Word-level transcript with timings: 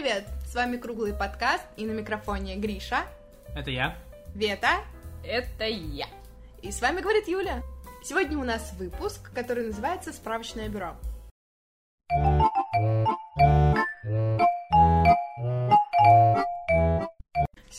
привет! 0.00 0.24
С 0.46 0.54
вами 0.54 0.78
Круглый 0.78 1.12
подкаст 1.12 1.62
и 1.76 1.84
на 1.84 1.92
микрофоне 1.92 2.56
Гриша, 2.56 3.04
Это 3.54 3.70
я. 3.70 3.98
Вета 4.34 4.78
Это 5.22 5.66
я. 5.66 6.06
и 6.62 6.72
с 6.72 6.80
вами 6.80 7.02
говорит 7.02 7.28
Юля. 7.28 7.62
Сегодня 8.02 8.38
у 8.38 8.44
нас 8.44 8.72
выпуск, 8.78 9.30
который 9.34 9.66
называется 9.66 10.14
«Справочное 10.14 10.70
бюро». 10.70 10.96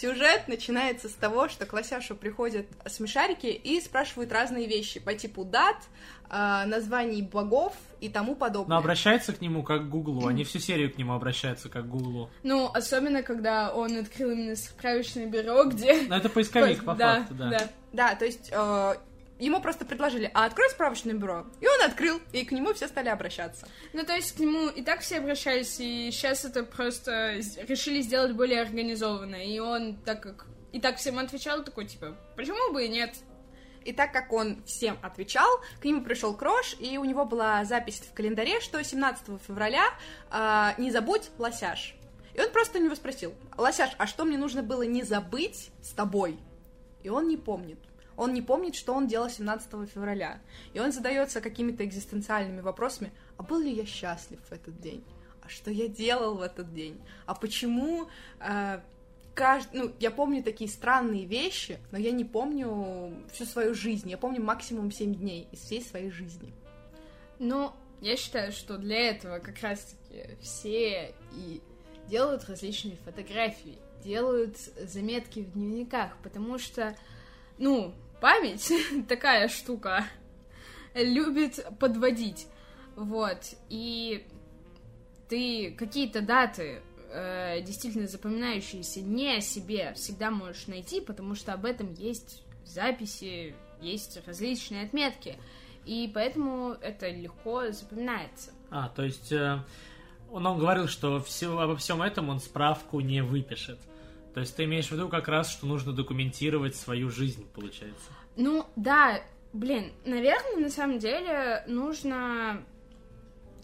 Сюжет 0.02 0.48
начинается 0.48 1.10
с 1.10 1.14
того, 1.14 1.48
что 1.48 1.68
к 1.68 1.74
Лосяшу 1.74 2.16
приходят 2.16 2.66
смешарики 2.88 3.46
и 3.46 3.80
спрашивают 3.80 4.32
разные 4.32 4.66
вещи 4.66 5.00
по 5.00 5.14
типу 5.14 5.46
дат, 5.46 5.76
э, 6.28 6.64
названий 6.66 7.22
богов 7.22 7.76
и 8.00 8.10
тому 8.10 8.36
подобное. 8.36 8.78
Но 8.78 8.80
обращается 8.80 9.32
к 9.32 9.42
нему 9.42 9.62
как 9.62 9.84
к 9.84 9.90
Гуглу. 9.90 10.26
Они 10.28 10.44
всю 10.44 10.58
серию 10.58 10.92
к 10.92 10.98
нему 10.98 11.14
обращаются 11.14 11.70
как 11.70 11.84
к 11.84 11.88
Гуглу. 11.88 12.32
Ну, 12.42 12.68
особенно, 12.74 13.22
когда 13.22 13.72
он 13.72 13.96
открыл 13.96 14.32
именно 14.32 14.56
справочное 14.56 15.28
бюро, 15.28 15.66
где... 15.66 16.02
Но 16.08 16.18
это 16.18 16.30
поисковик, 16.30 16.84
по 16.84 16.96
да, 16.96 17.20
факту, 17.20 17.36
да. 17.36 17.50
да. 17.50 17.70
Да, 17.94 18.16
то 18.16 18.26
есть 18.26 18.50
э, 18.52 18.96
ему 19.46 19.62
просто 19.62 19.86
предложили, 19.86 20.30
а 20.34 20.46
открой 20.46 20.70
справочное 20.70 21.14
бюро. 21.14 21.46
И 21.60 21.68
он 21.68 21.82
открыл, 21.84 22.22
и 22.32 22.46
к 22.46 22.52
нему 22.52 22.74
все 22.74 22.88
стали 22.88 23.10
обращаться. 23.10 23.68
Ну, 23.94 24.04
то 24.04 24.14
есть 24.14 24.36
к 24.36 24.40
нему 24.40 24.70
и 24.70 24.82
так 24.82 25.02
все 25.02 25.18
обращались, 25.18 25.80
и 25.80 26.10
сейчас 26.12 26.46
это 26.46 26.64
просто 26.64 27.36
решили 27.68 28.02
сделать 28.02 28.34
более 28.34 28.62
организованно. 28.62 29.36
И 29.36 29.60
он, 29.60 29.98
так 29.98 30.22
как 30.22 30.46
и 30.72 30.80
так 30.80 30.98
всем 30.98 31.20
отвечал, 31.20 31.64
такой, 31.64 31.86
типа, 31.86 32.16
почему 32.36 32.74
бы 32.74 32.86
и 32.86 32.90
нет? 32.90 33.16
И 33.84 33.94
так 33.94 34.14
как 34.14 34.32
он 34.32 34.64
всем 34.66 34.98
отвечал, 35.02 35.50
к 35.82 35.86
нему 35.86 36.04
пришел 36.04 36.36
Крош, 36.36 36.76
и 36.80 36.98
у 36.98 37.04
него 37.04 37.26
была 37.26 37.66
запись 37.66 38.00
в 38.00 38.14
календаре, 38.14 38.62
что 38.62 38.84
17 38.84 39.42
февраля 39.48 39.86
э, 40.32 40.74
не 40.78 40.92
забудь 40.92 41.32
лосяш. 41.40 41.96
И 42.34 42.40
он 42.40 42.52
просто 42.52 42.80
у 42.80 42.82
него 42.82 42.96
спросил, 42.96 43.34
Лосяш, 43.58 43.92
а 43.98 44.08
что 44.08 44.24
мне 44.24 44.38
нужно 44.38 44.64
было 44.64 44.84
не 44.84 45.04
забыть 45.04 45.72
с 45.82 45.90
тобой? 45.90 46.40
И 47.04 47.10
он 47.10 47.28
не 47.28 47.38
помнит. 47.38 47.80
Он 48.22 48.34
не 48.36 48.42
помнит, 48.44 48.76
что 48.76 48.94
он 48.94 49.08
делал 49.08 49.30
17 49.30 49.90
февраля. 49.90 50.40
И 50.76 50.80
он 50.80 50.92
задается 50.92 51.42
какими-то 51.42 51.84
экзистенциальными 51.84 52.62
вопросами. 52.62 53.12
А 53.38 53.42
был 53.42 53.60
ли 53.60 53.72
я 53.74 53.84
счастлив 53.86 54.40
в 54.48 54.52
этот 54.52 54.80
день? 54.80 55.04
А 55.42 55.50
что 55.50 55.72
я 55.72 55.88
делал 55.88 56.36
в 56.36 56.42
этот 56.44 56.72
день? 56.72 57.02
А 57.26 57.34
почему... 57.34 58.08
э, 58.40 58.80
кажд- 59.34 59.70
Ну, 59.74 59.92
я 60.00 60.12
помню 60.12 60.44
такие 60.44 60.70
странные 60.70 61.26
вещи, 61.26 61.80
но 61.92 61.98
я 61.98 62.12
не 62.12 62.24
помню 62.24 63.12
всю 63.34 63.46
свою 63.46 63.74
жизнь. 63.74 64.08
Я 64.08 64.20
помню 64.20 64.40
максимум 64.44 64.92
7 64.92 65.16
дней 65.16 65.48
из 65.52 65.62
всей 65.62 65.82
своей 65.82 66.12
жизни. 66.12 66.54
Ну, 67.40 67.72
я 68.02 68.18
считаю, 68.18 68.52
что 68.52 68.78
для 68.78 69.00
этого 69.10 69.40
как 69.40 69.60
раз-таки 69.62 70.38
все 70.42 71.16
и 71.34 71.60
делают 72.08 72.48
различные 72.48 72.98
фотографии, 72.98 73.80
делают 74.04 74.58
заметки 74.58 75.40
в 75.40 75.54
дневниках, 75.54 76.16
потому 76.22 76.60
что, 76.60 76.96
ну, 77.58 77.96
память 78.22 78.72
такая 79.10 79.50
штука 79.50 80.06
любит 80.94 81.66
подводить, 81.80 82.48
вот, 82.96 83.40
и 83.70 84.26
ты 85.28 85.74
какие-то 85.78 86.22
даты 86.22 86.82
э, 87.10 87.62
действительно 87.62 88.08
запоминающиеся 88.08 89.02
не 89.02 89.38
о 89.38 89.42
себе 89.42 89.94
всегда 89.96 90.32
можешь 90.32 90.68
найти, 90.68 91.02
потому 91.02 91.36
что 91.36 91.54
об 91.54 91.66
этом 91.66 91.94
есть 91.94 92.44
записи, 92.66 93.56
есть 93.82 94.20
различные 94.26 94.86
отметки. 94.86 95.38
И 95.86 96.12
поэтому 96.14 96.76
это 96.82 97.10
легко 97.10 97.72
запоминается. 97.72 98.52
А, 98.70 98.90
то 98.90 99.04
есть 99.04 99.32
э, 99.32 99.60
он, 100.30 100.46
он 100.46 100.60
говорил, 100.60 100.88
что 100.88 101.20
все, 101.20 101.58
обо 101.58 101.76
всем 101.76 102.02
этом 102.02 102.30
он 102.30 102.40
справку 102.40 103.00
не 103.00 103.24
выпишет. 103.24 103.80
То 104.34 104.40
есть 104.40 104.56
ты 104.56 104.64
имеешь 104.66 104.88
в 104.88 104.92
виду 104.92 105.10
как 105.10 105.28
раз, 105.28 105.52
что 105.52 105.66
нужно 105.66 105.92
документировать 105.92 106.76
свою 106.76 107.10
жизнь, 107.10 107.46
получается. 107.54 108.12
Ну, 108.36 108.66
да, 108.76 109.22
блин, 109.54 109.92
наверное, 110.06 110.58
на 110.58 110.70
самом 110.70 111.00
деле 111.00 111.64
нужно... 111.68 112.64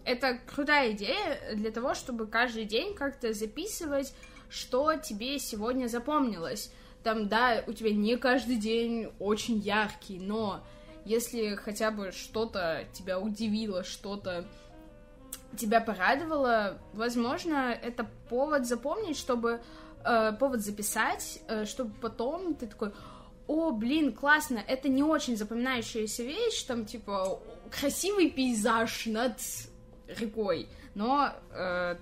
Это 0.03 0.39
крутая 0.45 0.91
идея 0.93 1.55
для 1.55 1.71
того, 1.71 1.93
чтобы 1.93 2.27
каждый 2.27 2.63
день 2.63 2.95
как-то 2.95 3.33
записывать, 3.33 4.13
что 4.49 4.95
тебе 4.95 5.37
сегодня 5.37 5.87
запомнилось. 5.87 6.71
Там, 7.03 7.27
да, 7.27 7.63
у 7.67 7.73
тебя 7.73 7.91
не 7.91 8.15
каждый 8.17 8.55
день 8.55 9.11
очень 9.19 9.57
яркий, 9.57 10.19
но 10.19 10.63
если 11.03 11.55
хотя 11.55 11.91
бы 11.91 12.11
что-то 12.11 12.85
тебя 12.93 13.19
удивило, 13.19 13.83
что-то 13.83 14.45
тебя 15.57 15.81
порадовало, 15.81 16.77
возможно, 16.93 17.71
это 17.71 18.05
повод 18.29 18.65
запомнить, 18.65 19.17
чтобы 19.17 19.61
э, 20.03 20.33
повод 20.39 20.61
записать, 20.61 21.39
э, 21.47 21.65
чтобы 21.65 21.93
потом 22.01 22.53
ты 22.55 22.67
такой, 22.67 22.91
о, 23.47 23.71
блин, 23.71 24.13
классно, 24.13 24.61
это 24.67 24.89
не 24.89 25.03
очень 25.03 25.37
запоминающаяся 25.37 26.23
вещь, 26.23 26.63
там, 26.63 26.85
типа, 26.85 27.41
красивый 27.71 28.29
пейзаж 28.29 29.05
над 29.05 29.39
рекой, 30.07 30.67
но 30.95 31.33
э, 31.51 31.95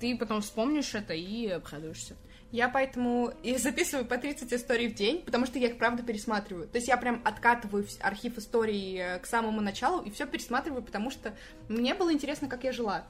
ты 0.00 0.16
потом 0.16 0.40
вспомнишь 0.40 0.94
это 0.94 1.14
и 1.14 1.48
обрадуешься. 1.48 2.16
Я 2.50 2.68
поэтому 2.68 3.32
и 3.42 3.56
записываю 3.58 4.06
по 4.06 4.16
30 4.16 4.52
историй 4.54 4.88
в 4.88 4.94
день, 4.94 5.22
потому 5.22 5.44
что 5.44 5.58
я 5.58 5.68
их 5.68 5.76
правда 5.76 6.02
пересматриваю. 6.02 6.66
То 6.66 6.76
есть 6.78 6.88
я 6.88 6.96
прям 6.96 7.20
откатываю 7.24 7.86
архив 8.00 8.38
историй 8.38 8.96
э, 8.96 9.18
к 9.18 9.26
самому 9.26 9.60
началу 9.60 10.02
и 10.02 10.10
все 10.10 10.26
пересматриваю, 10.26 10.82
потому 10.82 11.10
что 11.10 11.34
мне 11.68 11.94
было 11.94 12.12
интересно, 12.12 12.48
как 12.48 12.64
я 12.64 12.72
жила. 12.72 13.06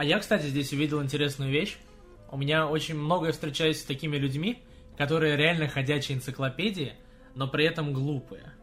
А 0.00 0.02
я, 0.02 0.18
кстати, 0.18 0.46
здесь 0.46 0.72
увидел 0.72 1.02
интересную 1.02 1.52
вещь. 1.52 1.76
У 2.30 2.38
меня 2.38 2.66
очень 2.66 2.94
много 2.94 3.32
встречаюсь 3.32 3.80
с 3.80 3.84
такими 3.84 4.16
людьми, 4.16 4.62
которые 4.96 5.36
реально 5.36 5.68
ходячие 5.68 6.16
энциклопедии, 6.16 6.94
но 7.34 7.46
при 7.46 7.66
этом 7.66 7.92
глупые. 7.92 8.54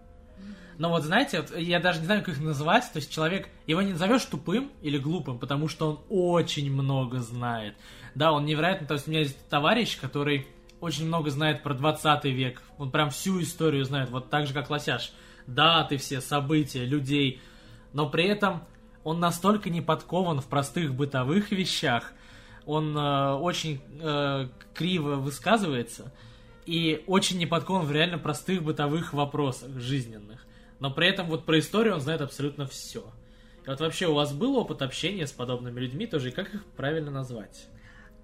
Но 0.80 0.90
вот 0.90 1.04
знаете, 1.04 1.42
вот 1.42 1.56
я 1.56 1.80
даже 1.80 2.00
не 2.00 2.06
знаю, 2.08 2.24
как 2.24 2.34
их 2.34 2.42
называть. 2.42 2.92
То 2.92 2.98
есть 2.98 3.12
человек, 3.12 3.50
его 3.68 3.84
не 3.84 3.92
назовешь 3.92 4.26
тупым 4.26 4.72
или 4.82 4.98
глупым, 4.98 5.38
потому 5.38 5.68
что 5.68 5.92
он 5.92 6.00
очень 6.10 6.74
много 6.74 7.20
знает. 7.20 7.76
Да, 8.16 8.32
он 8.32 8.46
невероятно. 8.46 8.88
То 8.88 8.96
есть 8.96 9.08
у 9.08 9.12
меня 9.12 9.20
есть 9.20 9.38
товарищ, 9.48 10.00
который 10.00 10.48
очень 10.82 11.06
много 11.06 11.30
знает 11.30 11.62
про 11.62 11.76
20 11.76 12.26
век. 12.26 12.64
Он 12.80 12.90
прям 12.90 13.12
всю 13.12 13.40
историю 13.44 13.86
знает, 13.86 14.10
вот 14.10 14.32
так 14.32 14.48
же, 14.48 14.56
как 14.56 14.72
Лосяш. 14.72 15.14
Даты 15.46 15.98
все, 15.98 16.20
события, 16.20 16.84
людей. 16.84 17.42
Но 17.94 18.10
при 18.10 18.26
этом 18.26 18.64
он 19.08 19.22
настолько 19.22 19.70
не 19.70 19.80
подкован 19.80 20.42
в 20.42 20.48
простых 20.48 20.94
бытовых 20.94 21.52
вещах, 21.52 22.12
он 22.66 22.98
э, 22.98 23.36
очень 23.36 23.80
э, 24.02 24.50
криво 24.74 25.16
высказывается 25.16 26.12
и 26.66 27.06
очень 27.08 27.38
не 27.38 27.46
подкован 27.46 27.86
в 27.86 27.92
реально 27.94 28.18
простых 28.18 28.64
бытовых 28.64 29.14
вопросах 29.14 29.72
жизненных. 29.80 30.46
Но 30.82 30.92
при 30.92 31.08
этом 31.08 31.28
вот 31.28 31.46
про 31.46 31.58
историю 31.58 31.94
он 31.94 32.02
знает 32.02 32.20
абсолютно 32.20 32.68
все. 32.68 33.10
И 33.66 33.70
вот 33.70 33.80
вообще 33.80 34.08
у 34.08 34.14
вас 34.14 34.34
был 34.34 34.58
опыт 34.58 34.82
общения 34.82 35.26
с 35.26 35.32
подобными 35.32 35.80
людьми 35.80 36.06
тоже, 36.06 36.28
и 36.28 36.32
как 36.34 36.54
их 36.54 36.66
правильно 36.76 37.10
назвать? 37.10 37.68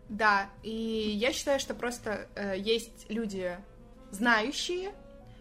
Да, 0.09 0.49
и 0.63 0.69
я 1.15 1.31
считаю, 1.31 1.61
что 1.61 1.75
просто 1.75 2.27
э, 2.35 2.59
есть 2.59 3.05
люди 3.07 3.57
знающие, 4.11 4.93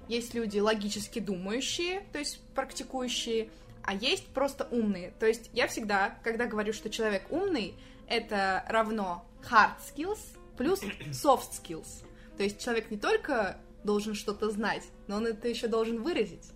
есть 0.07 0.35
люди 0.35 0.61
логически 0.61 1.19
думающие, 1.19 2.03
то 2.13 2.21
есть 2.21 2.41
практикующие, 2.55 3.51
а 3.85 3.95
есть 3.95 4.29
просто 4.29 4.69
умные. 4.71 5.13
То 5.19 5.27
есть 5.27 5.51
я 5.53 5.67
всегда, 5.67 6.17
когда 6.23 6.47
говорю, 6.47 6.73
что 6.73 6.91
человек 6.91 7.25
умный, 7.31 7.75
это 8.07 8.65
равно 8.69 9.25
hard 9.51 9.73
skills 9.81 10.21
плюс 10.57 10.81
soft 11.11 11.51
skills. 11.53 12.05
То 12.37 12.43
есть 12.43 12.63
человек 12.63 12.91
не 12.91 12.97
только 12.97 13.59
должен 13.85 14.15
что-то 14.15 14.51
знать, 14.51 14.85
но 15.07 15.17
он 15.17 15.27
это 15.27 15.49
еще 15.49 15.67
должен 15.67 16.03
выразить. 16.03 16.53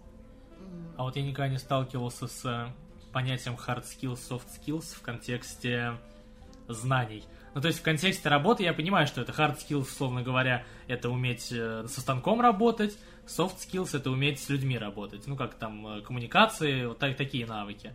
А 0.96 1.02
вот 1.02 1.16
я 1.16 1.22
никогда 1.22 1.48
не 1.48 1.58
сталкивался 1.58 2.26
с 2.26 2.44
э, 2.44 2.72
понятием 3.12 3.54
hard 3.54 3.84
skills, 3.84 4.18
soft 4.28 4.46
skills 4.58 4.94
в 4.94 5.02
контексте 5.02 5.98
знаний. 6.68 7.24
Ну, 7.54 7.60
то 7.60 7.68
есть 7.68 7.80
в 7.80 7.82
контексте 7.82 8.28
работы 8.28 8.62
я 8.62 8.74
понимаю, 8.74 9.06
что 9.06 9.22
это 9.22 9.32
hard 9.32 9.58
skills, 9.58 9.82
условно 9.82 10.22
говоря, 10.22 10.64
это 10.88 11.10
уметь 11.10 11.50
э, 11.50 11.86
со 11.88 12.00
станком 12.00 12.40
работать, 12.40 12.96
soft 13.26 13.56
skills 13.58 13.96
это 13.96 14.10
уметь 14.10 14.40
с 14.40 14.48
людьми 14.48 14.78
работать. 14.78 15.26
Ну, 15.26 15.36
как 15.36 15.54
там 15.54 15.86
э, 15.98 16.00
коммуникации, 16.02 16.86
вот 16.86 16.98
так- 16.98 17.16
такие 17.16 17.46
навыки, 17.46 17.92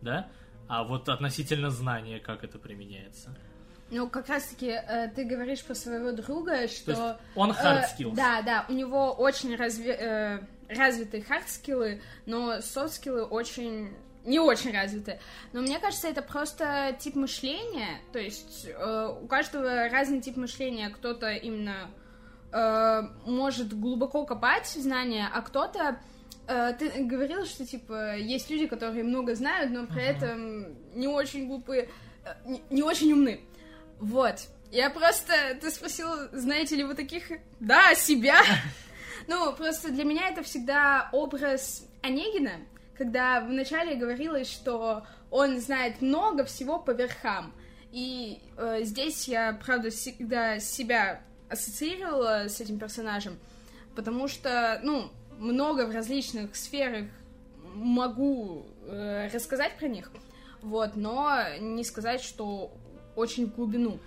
да? 0.00 0.28
А 0.68 0.84
вот 0.84 1.08
относительно 1.08 1.70
знания, 1.70 2.18
как 2.20 2.44
это 2.44 2.58
применяется. 2.58 3.36
Ну, 3.90 4.08
как 4.08 4.28
раз-таки 4.28 4.68
э, 4.68 5.08
ты 5.14 5.24
говоришь 5.24 5.62
про 5.62 5.74
своего 5.74 6.12
друга, 6.12 6.68
что... 6.68 7.18
Он 7.34 7.50
hard 7.50 7.82
Э, 7.82 7.86
skills. 8.02 8.14
Да, 8.14 8.42
да, 8.42 8.64
у 8.68 8.72
него 8.72 9.12
очень 9.12 9.54
разве- 9.56 9.96
э, 9.98 10.40
развитые 10.68 11.22
хард-скиллы, 11.22 12.00
но 12.26 12.60
софт-скиллы 12.60 13.22
очень 13.24 13.94
не 14.24 14.38
очень 14.40 14.72
развиты. 14.72 15.20
Но 15.52 15.60
мне 15.60 15.78
кажется, 15.78 16.08
это 16.08 16.22
просто 16.22 16.96
тип 16.98 17.14
мышления. 17.14 18.00
То 18.10 18.18
есть 18.18 18.66
э, 18.66 19.18
у 19.22 19.26
каждого 19.26 19.90
разный 19.90 20.22
тип 20.22 20.36
мышления. 20.38 20.88
Кто-то 20.88 21.28
именно 21.30 21.90
э, 22.54 23.02
может 23.26 23.78
глубоко 23.78 24.24
копать 24.24 24.66
знания, 24.68 25.28
а 25.32 25.42
кто-то 25.42 25.98
э, 26.46 26.72
ты 26.78 27.04
говорила, 27.04 27.44
что, 27.44 27.66
типа, 27.66 28.16
есть 28.16 28.48
люди, 28.48 28.66
которые 28.66 29.02
много 29.02 29.34
знают, 29.34 29.72
но 29.72 29.86
при 29.86 30.02
Ага. 30.02 30.10
этом 30.12 30.76
не 30.94 31.08
очень 31.08 31.48
глупые, 31.48 31.88
э, 32.24 32.34
не, 32.46 32.62
не 32.70 32.82
очень 32.82 33.12
умны. 33.12 33.40
Вот. 33.98 34.36
Я 34.70 34.90
просто... 34.90 35.32
Ты 35.60 35.70
спросила, 35.70 36.28
знаете 36.32 36.76
ли 36.76 36.84
вы 36.84 36.94
таких? 36.94 37.24
Да, 37.60 37.94
себя. 37.94 38.38
Ну, 39.26 39.54
просто 39.54 39.90
для 39.90 40.04
меня 40.04 40.28
это 40.28 40.42
всегда 40.42 41.08
образ 41.10 41.88
Онегина, 42.02 42.60
когда 42.94 43.40
вначале 43.40 43.94
говорилось, 43.94 44.50
что 44.50 45.06
он 45.30 45.60
знает 45.60 46.02
много 46.02 46.44
всего 46.44 46.78
по 46.78 46.90
верхам. 46.90 47.54
И 47.90 48.42
э, 48.58 48.80
здесь 48.82 49.26
я, 49.26 49.58
правда, 49.64 49.88
всегда 49.88 50.58
себя 50.60 51.22
ассоциировала 51.54 52.48
с 52.48 52.60
этим 52.60 52.78
персонажем, 52.78 53.38
потому 53.94 54.28
что, 54.28 54.80
ну, 54.82 55.10
много 55.38 55.86
в 55.86 55.90
различных 55.90 56.54
сферах 56.54 57.06
могу 57.74 58.66
э, 58.86 59.28
рассказать 59.32 59.76
про 59.78 59.88
них, 59.88 60.10
вот, 60.62 60.96
но 60.96 61.40
не 61.60 61.84
сказать, 61.84 62.20
что 62.20 62.72
очень 63.16 63.46
в 63.46 63.54
глубину. 63.54 63.98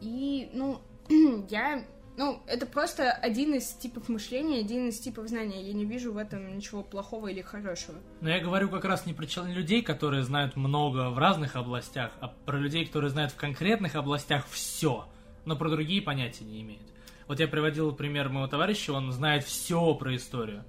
И, 0.00 0.48
ну, 0.52 0.80
я, 1.50 1.84
ну, 2.16 2.40
это 2.46 2.66
просто 2.66 3.10
один 3.10 3.54
из 3.54 3.72
типов 3.72 4.08
мышления, 4.08 4.60
один 4.60 4.88
из 4.88 4.98
типов 4.98 5.28
знания. 5.28 5.62
Я 5.62 5.72
не 5.72 5.84
вижу 5.84 6.12
в 6.12 6.16
этом 6.16 6.56
ничего 6.56 6.82
плохого 6.82 7.28
или 7.28 7.42
хорошего. 7.42 7.98
Но 8.20 8.30
я 8.30 8.40
говорю 8.40 8.68
как 8.68 8.84
раз 8.84 9.06
не 9.06 9.12
про 9.12 9.26
людей, 9.44 9.82
которые 9.82 10.22
знают 10.22 10.56
много 10.56 11.10
в 11.10 11.18
разных 11.18 11.56
областях, 11.56 12.12
а 12.20 12.28
про 12.28 12.56
людей, 12.58 12.86
которые 12.86 13.10
знают 13.10 13.32
в 13.32 13.36
конкретных 13.36 13.94
областях 13.94 14.46
все, 14.48 15.06
но 15.48 15.56
про 15.56 15.70
другие 15.70 16.02
понятия 16.02 16.44
не 16.44 16.60
имеют. 16.60 16.82
Вот 17.26 17.40
я 17.40 17.48
приводил 17.48 17.92
пример 17.92 18.28
моего 18.28 18.46
товарища, 18.46 18.92
он 18.92 19.10
знает 19.12 19.44
все 19.44 19.94
про 19.94 20.14
историю. 20.14 20.64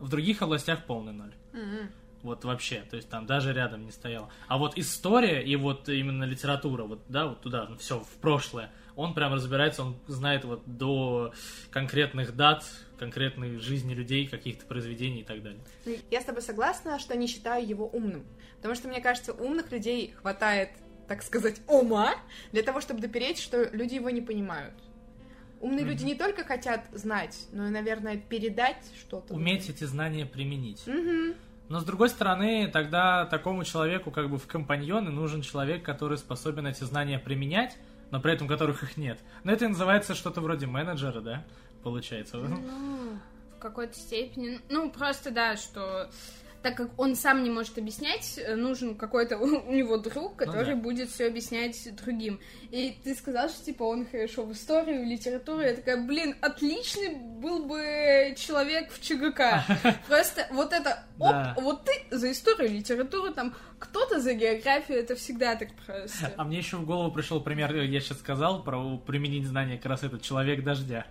В 0.00 0.08
других 0.08 0.42
областях 0.42 0.84
полный 0.86 1.12
ноль. 1.12 1.32
М-м. 1.52 1.90
Вот 2.22 2.44
вообще, 2.44 2.82
то 2.88 2.96
есть 2.96 3.08
там 3.10 3.26
даже 3.26 3.52
рядом 3.52 3.84
не 3.84 3.92
стоял. 3.92 4.30
А 4.48 4.56
вот 4.56 4.78
история 4.78 5.42
и 5.42 5.56
вот 5.56 5.90
именно 5.90 6.24
литература, 6.24 6.84
вот, 6.84 7.02
да, 7.08 7.26
вот 7.26 7.42
туда, 7.42 7.66
ну, 7.68 7.76
все, 7.76 8.00
в 8.00 8.16
прошлое, 8.20 8.70
он 8.96 9.12
прям 9.12 9.34
разбирается, 9.34 9.82
он 9.82 9.96
знает 10.06 10.44
вот 10.44 10.62
до 10.64 11.34
конкретных 11.70 12.34
дат, 12.34 12.64
конкретной 12.98 13.58
жизни 13.58 13.92
людей, 13.92 14.26
каких-то 14.26 14.64
произведений 14.64 15.20
и 15.20 15.24
так 15.24 15.42
далее. 15.42 15.60
Я 16.10 16.22
с 16.22 16.24
тобой 16.24 16.40
согласна, 16.40 16.98
что 16.98 17.14
не 17.14 17.26
считаю 17.26 17.66
его 17.66 17.86
умным. 17.88 18.24
Потому 18.56 18.74
что, 18.74 18.88
мне 18.88 19.02
кажется, 19.02 19.34
умных 19.34 19.70
людей 19.70 20.14
хватает, 20.16 20.70
так 21.08 21.22
сказать, 21.22 21.60
ума 21.68 22.14
для 22.52 22.62
того, 22.62 22.80
чтобы 22.80 23.00
допереть, 23.00 23.38
что 23.38 23.64
люди 23.72 23.94
его 23.94 24.10
не 24.10 24.20
понимают. 24.20 24.74
Умные 25.60 25.84
люди 25.84 26.04
не 26.04 26.14
только 26.14 26.44
хотят 26.44 26.84
знать, 26.92 27.46
но 27.52 27.66
и, 27.66 27.70
наверное, 27.70 28.18
передать 28.18 28.84
что-то. 29.00 29.32
Уметь 29.32 29.70
эти 29.70 29.84
знания 29.84 30.26
применить. 30.26 30.86
Мгм. 30.86 31.34
Но 31.70 31.80
с 31.80 31.84
другой 31.84 32.10
стороны, 32.10 32.68
тогда 32.70 33.24
такому 33.24 33.64
человеку 33.64 34.10
как 34.10 34.28
бы 34.28 34.38
в 34.38 34.46
компаньоны 34.46 35.10
нужен 35.10 35.40
человек, 35.40 35.82
который 35.82 36.18
способен 36.18 36.66
эти 36.66 36.84
знания 36.84 37.18
применять, 37.18 37.76
но 38.10 38.20
при 38.20 38.34
этом 38.34 38.46
которых 38.46 38.82
их 38.82 38.98
нет. 38.98 39.18
Но 39.42 39.52
это 39.52 39.64
и 39.64 39.68
называется 39.68 40.14
что-то 40.14 40.42
вроде 40.42 40.66
менеджера, 40.66 41.20
да? 41.22 41.44
Получается. 41.82 42.36
Ну, 42.36 43.18
в 43.56 43.58
какой-то 43.58 43.94
степени. 43.94 44.60
Ну, 44.68 44.90
просто 44.90 45.30
да, 45.30 45.56
что 45.56 46.10
так 46.64 46.78
как 46.78 46.98
он 46.98 47.14
сам 47.14 47.44
не 47.44 47.50
может 47.50 47.76
объяснять, 47.76 48.38
э, 48.38 48.54
нужен 48.54 48.94
какой-то 48.94 49.36
у 49.38 49.70
него 49.70 49.98
друг, 49.98 50.36
который 50.36 50.74
да. 50.74 50.80
будет 50.80 51.10
все 51.10 51.26
объяснять 51.26 51.94
другим. 51.94 52.40
И 52.70 52.96
ты 53.04 53.14
сказал, 53.14 53.50
что 53.50 53.62
типа 53.62 53.82
он 53.82 54.06
хорошо 54.06 54.44
в 54.44 54.52
историю, 54.52 55.02
в 55.02 55.04
литературу. 55.04 55.60
Я 55.60 55.74
такая, 55.74 56.02
блин, 56.02 56.34
отличный 56.40 57.16
был 57.16 57.66
бы 57.66 58.34
человек 58.38 58.90
в 58.90 59.00
ЧГК. 59.02 59.62
Просто 60.08 60.46
вот 60.52 60.72
это, 60.72 61.04
оп, 61.18 61.34
вот 61.62 61.84
ты 61.84 61.92
за 62.10 62.32
историю, 62.32 62.70
литературу, 62.70 63.30
там 63.34 63.54
кто-то 63.78 64.18
за 64.18 64.32
географию, 64.32 64.98
это 64.98 65.16
всегда 65.16 65.56
так 65.56 65.68
просто. 65.74 66.32
А 66.34 66.44
мне 66.44 66.56
еще 66.56 66.78
в 66.78 66.86
голову 66.86 67.12
пришел 67.12 67.42
пример, 67.42 67.74
я 67.74 68.00
сейчас 68.00 68.20
сказал 68.20 68.62
про 68.64 68.96
применить 68.96 69.46
знания, 69.46 69.76
как 69.76 69.86
раз 69.86 70.02
этот 70.02 70.22
«Человек 70.22 70.64
дождя». 70.64 71.04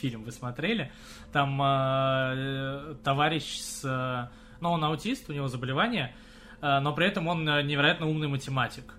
Фильм 0.00 0.24
вы 0.24 0.32
смотрели? 0.32 0.90
Там 1.32 1.62
э, 1.62 2.96
товарищ 3.04 3.60
с... 3.60 3.84
э, 3.84 4.45
Ну, 4.60 4.70
он 4.70 4.84
аутист, 4.84 5.28
у 5.28 5.32
него 5.32 5.48
заболевание, 5.48 6.14
э, 6.60 6.80
но 6.80 6.92
при 6.94 7.06
этом 7.06 7.28
он 7.28 7.48
э, 7.48 7.62
невероятно 7.62 8.06
умный 8.06 8.28
математик. 8.28 8.94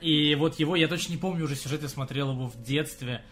И 0.00 0.34
вот 0.34 0.58
его, 0.58 0.76
я 0.76 0.88
точно 0.88 1.12
не 1.12 1.18
помню 1.18 1.44
уже 1.44 1.56
сюжет, 1.56 1.82
я 1.82 1.88
смотрел 1.88 2.32
его 2.32 2.48
в 2.48 2.62
детстве, 2.62 3.22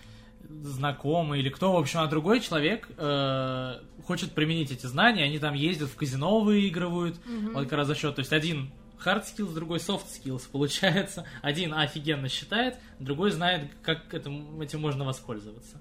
знакомый 0.49 1.41
или 1.41 1.49
кто, 1.49 1.73
в 1.73 1.77
общем, 1.77 2.01
а 2.01 2.07
другой 2.07 2.41
человек 2.41 2.89
э, 2.97 3.81
хочет 4.07 4.33
применить 4.33 4.71
эти 4.71 4.87
знания, 4.87 5.25
они 5.25 5.39
там 5.39 5.55
ездят 5.55 5.89
в 5.89 5.97
казино, 5.97 6.41
выигрывают, 6.41 7.17
вот 7.53 7.65
как 7.65 7.73
раз 7.73 7.87
за 7.87 7.95
счет, 7.95 8.15
то 8.15 8.21
есть 8.21 8.33
один 8.33 8.71
hard 9.05 9.25
skills, 9.25 9.55
другой 9.55 9.79
soft 9.79 10.07
skills 10.07 10.43
получается, 10.51 11.27
один 11.43 11.75
офигенно 11.75 12.29
считает, 12.29 12.77
другой 12.99 13.31
знает, 13.31 13.71
как 13.83 14.13
этим, 14.13 14.61
этим 14.61 14.81
можно 14.81 15.05
воспользоваться. 15.05 15.81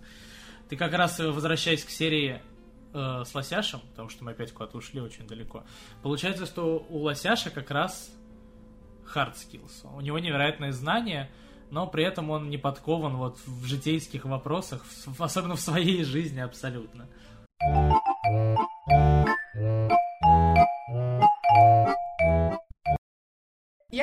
Ты 0.70 0.76
как 0.76 0.94
раз, 0.94 1.20
э, 1.20 1.30
возвращаясь 1.30 1.84
к 1.84 1.90
серии 1.90 2.42
э, 2.94 3.24
с 3.26 3.34
Лосяшем, 3.34 3.82
потому 3.92 4.10
что 4.10 4.24
мы 4.24 4.32
опять 4.32 4.52
куда-то 4.52 4.78
ушли 4.78 5.02
очень 5.02 5.28
далеко, 5.28 5.64
получается, 6.02 6.46
что 6.46 6.86
у 6.90 7.00
Лосяша 7.00 7.50
как 7.50 7.72
раз 7.72 8.12
hard 9.14 9.34
skills. 9.36 9.86
У 9.96 10.02
него 10.02 10.20
невероятные 10.20 10.72
знания, 10.72 11.30
но 11.70 11.88
при 11.88 12.04
этом 12.04 12.30
он 12.30 12.50
не 12.50 12.58
подкован 12.58 13.18
вот 13.18 13.38
в 13.46 13.66
житейских 13.66 14.26
вопросах, 14.26 14.86
особенно 15.20 15.56
в 15.56 15.60
своей 15.60 16.04
жизни 16.04 16.40
абсолютно. 16.40 17.08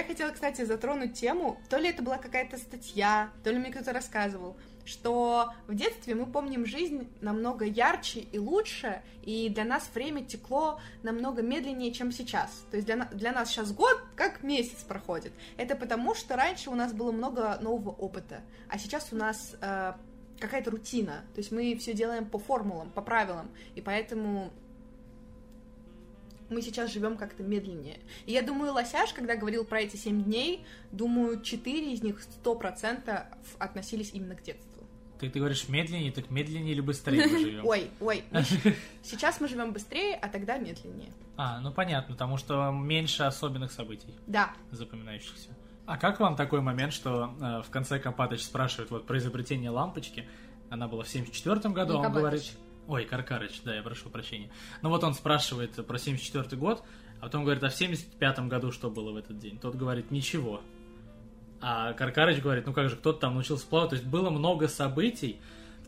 Я 0.01 0.07
хотела, 0.07 0.31
кстати, 0.31 0.65
затронуть 0.65 1.13
тему, 1.13 1.61
то 1.69 1.77
ли 1.77 1.91
это 1.91 2.03
была 2.03 2.17
какая-то 2.17 2.57
статья, 2.57 3.29
то 3.45 3.51
ли 3.51 3.59
мне 3.59 3.71
кто-то 3.71 3.93
рассказывал, 3.93 4.57
что 4.87 5.53
в 5.67 5.75
детстве 5.75 6.15
мы 6.15 6.25
помним 6.25 6.65
жизнь 6.65 7.07
намного 7.21 7.67
ярче 7.67 8.21
и 8.21 8.39
лучше, 8.39 9.03
и 9.23 9.51
для 9.51 9.65
нас 9.65 9.91
время 9.95 10.25
текло 10.25 10.81
намного 11.03 11.43
медленнее, 11.43 11.93
чем 11.93 12.13
сейчас. 12.13 12.65
То 12.71 12.79
есть 12.79 12.87
для, 12.87 13.05
для 13.13 13.33
нас 13.33 13.51
сейчас 13.51 13.73
год 13.73 14.03
как 14.17 14.43
месяц 14.43 14.83
проходит. 14.85 15.35
Это 15.59 15.77
потому, 15.77 16.15
что 16.15 16.35
раньше 16.35 16.71
у 16.71 16.75
нас 16.75 16.95
было 16.95 17.13
много 17.13 17.59
нового 17.61 17.91
опыта, 17.91 18.41
а 18.71 18.79
сейчас 18.79 19.09
у 19.13 19.17
нас 19.17 19.55
э, 19.61 19.93
какая-то 20.39 20.71
рутина. 20.71 21.25
То 21.35 21.41
есть 21.41 21.53
мы 21.53 21.77
все 21.77 21.93
делаем 21.93 22.25
по 22.25 22.39
формулам, 22.39 22.89
по 22.89 23.03
правилам, 23.03 23.51
и 23.75 23.83
поэтому 23.83 24.51
мы 26.51 26.63
сейчас 26.63 26.93
живем 26.93 27.17
как-то 27.17 27.43
медленнее. 27.43 27.99
И 28.27 28.33
я 28.33 28.43
думаю, 28.43 28.73
Лосяш, 28.73 29.13
когда 29.13 29.37
говорил 29.37 29.65
про 29.65 29.81
эти 29.81 29.97
семь 29.97 30.23
дней, 30.23 30.65
думаю, 30.93 31.41
четыре 31.43 31.93
из 31.93 32.03
них 32.03 32.21
сто 32.23 32.55
процентов 32.55 33.25
относились 33.59 34.11
именно 34.13 34.35
к 34.35 34.43
детству. 34.43 34.87
Ты, 35.19 35.29
ты 35.29 35.39
говоришь 35.39 35.69
медленнее, 35.69 36.13
так 36.13 36.31
медленнее 36.31 36.73
или 36.73 36.81
быстрее 36.81 37.27
мы 37.27 37.39
живем? 37.39 37.67
Ой, 37.67 37.91
ой, 38.01 38.25
сейчас 39.03 39.39
мы 39.41 39.49
живем 39.49 39.73
быстрее, 39.73 40.15
а 40.15 40.29
тогда 40.29 40.57
медленнее. 40.57 41.13
А, 41.37 41.61
ну 41.61 41.73
понятно, 41.73 42.15
потому 42.15 42.39
что 42.39 42.71
меньше 42.71 43.25
особенных 43.25 43.71
событий, 43.71 44.15
Да, 44.27 44.53
запоминающихся. 44.71 45.51
А 45.87 45.99
как 45.99 46.21
вам 46.21 46.37
такой 46.37 46.61
момент, 46.61 46.93
что 46.93 47.35
э, 47.41 47.63
в 47.67 47.71
конце 47.71 47.99
Копатыч 47.99 48.43
спрашивает 48.45 48.91
вот 48.91 49.07
про 49.07 49.19
изобретение 49.19 49.71
лампочки? 49.71 50.25
Она 50.71 50.87
была 50.87 51.03
в 51.03 51.09
74 51.09 51.75
году, 51.75 51.95
Не 51.95 51.99
он 51.99 52.05
Копатыч. 52.05 52.21
говорит... 52.21 52.53
Ой, 52.87 53.05
Каркарыч, 53.05 53.61
да, 53.65 53.75
я 53.75 53.83
прошу 53.83 54.09
прощения. 54.09 54.51
Ну 54.83 54.89
вот 54.89 55.05
он 55.05 55.15
спрашивает 55.15 55.75
про 55.87 55.99
74 55.99 56.57
год, 56.57 56.83
а 57.21 57.25
потом 57.25 57.45
говорит, 57.45 57.63
а 57.63 57.69
в 57.69 57.75
75 57.75 58.41
году 58.49 58.73
что 58.73 58.91
было 58.91 59.13
в 59.13 59.17
этот 59.17 59.39
день? 59.39 59.59
Тот 59.59 59.77
говорит, 59.77 60.11
ничего. 60.11 60.61
А 61.61 61.93
Каркарыч 61.93 62.41
говорит, 62.41 62.67
ну 62.67 62.73
как 62.73 62.89
же, 62.89 62.97
кто-то 62.97 63.21
там 63.21 63.35
научился 63.35 63.67
плавать. 63.67 63.91
То 63.91 63.97
есть 63.97 64.07
было 64.07 64.31
много 64.31 64.67
событий, 64.67 65.39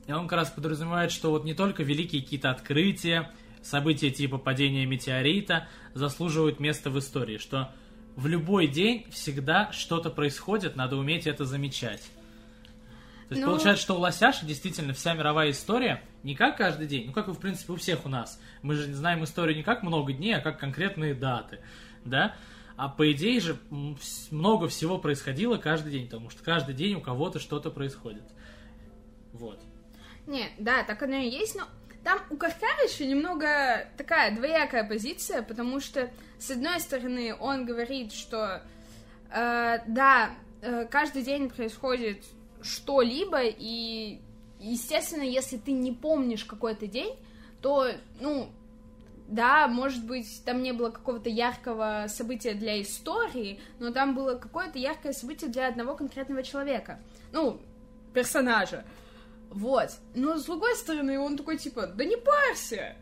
и 0.07 0.13
он 0.13 0.29
как 0.29 0.39
раз 0.39 0.51
подразумевает, 0.51 1.11
что 1.11 1.31
вот 1.31 1.45
не 1.45 1.55
только 1.55 1.83
великие 1.83 2.23
какие-то 2.23 2.51
открытия, 2.51 3.31
события 3.63 4.11
типа 4.11 4.39
падения 4.39 4.85
метеорита 4.85 5.69
заслуживают 5.95 6.61
места 6.61 6.91
в 6.91 6.99
истории, 6.99 7.39
что 7.39 7.73
в 8.17 8.27
любой 8.27 8.67
день 8.67 9.07
всегда 9.11 9.73
что-то 9.73 10.11
происходит, 10.11 10.77
надо 10.77 10.97
уметь 10.97 11.27
это 11.27 11.45
замечать. 11.45 12.03
То 13.33 13.37
есть 13.37 13.47
Ну- 13.47 13.53
получается, 13.53 13.83
что 13.83 13.95
у 13.95 13.99
Лосяша 13.99 14.45
действительно 14.45 14.93
вся 14.93 15.15
мировая 15.15 15.53
история 15.53 16.03
не 16.23 16.35
как 16.35 16.59
каждый 16.59 16.87
день, 16.87 17.07
ну 17.07 17.13
как 17.15 17.29
и 17.29 17.33
в 17.33 17.39
принципе 17.39 17.73
у 17.73 17.77
всех 17.77 18.05
у 18.05 18.11
нас. 18.11 18.39
Мы 18.61 18.75
же 18.75 18.93
знаем 18.93 19.25
историю 19.25 19.57
не 19.57 19.63
как 19.63 19.83
много 19.83 20.13
дней, 20.13 20.35
а 20.37 20.41
как 20.41 20.61
конкретные 20.61 21.15
даты, 21.15 21.61
да? 22.05 22.37
А 22.77 22.91
по 22.91 23.11
идее 23.11 23.41
же 23.41 23.57
много 24.31 24.69
всего 24.69 24.99
происходило 24.99 25.57
каждый 25.57 25.93
день, 25.93 26.05
потому 26.07 26.29
что 26.29 26.45
каждый 26.45 26.75
день 26.75 26.95
у 26.95 27.01
кого-то 27.01 27.39
что-то 27.39 27.71
происходит. 27.71 28.25
Вот. 29.33 29.59
Не, 30.27 30.51
да, 30.59 30.83
так 30.83 31.03
оно 31.03 31.17
и 31.17 31.31
есть, 31.31 31.55
но 31.55 31.65
там 32.05 32.21
у 32.29 32.37
Каркарыча 32.37 33.07
немного 33.07 33.89
такая 33.97 34.37
двоякая 34.37 34.87
позиция, 34.87 35.43
потому 35.43 35.81
что, 35.81 36.11
с 36.39 36.51
одной 36.51 36.81
стороны, 36.81 37.35
он 37.35 37.65
говорит, 37.65 38.13
что 38.13 38.63
э, 39.31 39.79
да, 39.87 40.31
э, 40.61 40.85
каждый 40.91 41.23
день 41.23 41.49
происходит 41.49 42.23
что-либо, 42.63 43.43
и, 43.43 44.21
естественно, 44.59 45.23
если 45.23 45.57
ты 45.57 45.73
не 45.73 45.93
помнишь 45.93 46.45
какой-то 46.45 46.87
день, 46.87 47.15
то, 47.61 47.89
ну, 48.21 48.49
да, 49.29 49.69
может 49.69 50.05
быть, 50.05 50.43
там 50.45 50.63
не 50.63 50.73
было 50.73 50.91
какого-то 50.91 51.29
яркого 51.29 52.07
события 52.09 52.55
для 52.55 52.81
истории, 52.83 53.61
но 53.79 53.93
там 53.93 54.15
было 54.15 54.37
какое-то 54.37 54.79
яркое 54.79 55.13
событие 55.13 55.51
для 55.51 55.69
одного 55.69 55.95
конкретного 55.95 56.43
человека. 56.43 57.01
Ну, 57.33 57.61
персонажа. 58.13 58.85
Вот. 59.51 59.91
Но 60.15 60.37
с 60.37 60.45
другой 60.45 60.77
стороны, 60.77 61.19
он 61.19 61.37
такой, 61.37 61.59
типа, 61.59 61.87
да 61.87 62.05
не 62.05 62.17
парься! 62.17 62.97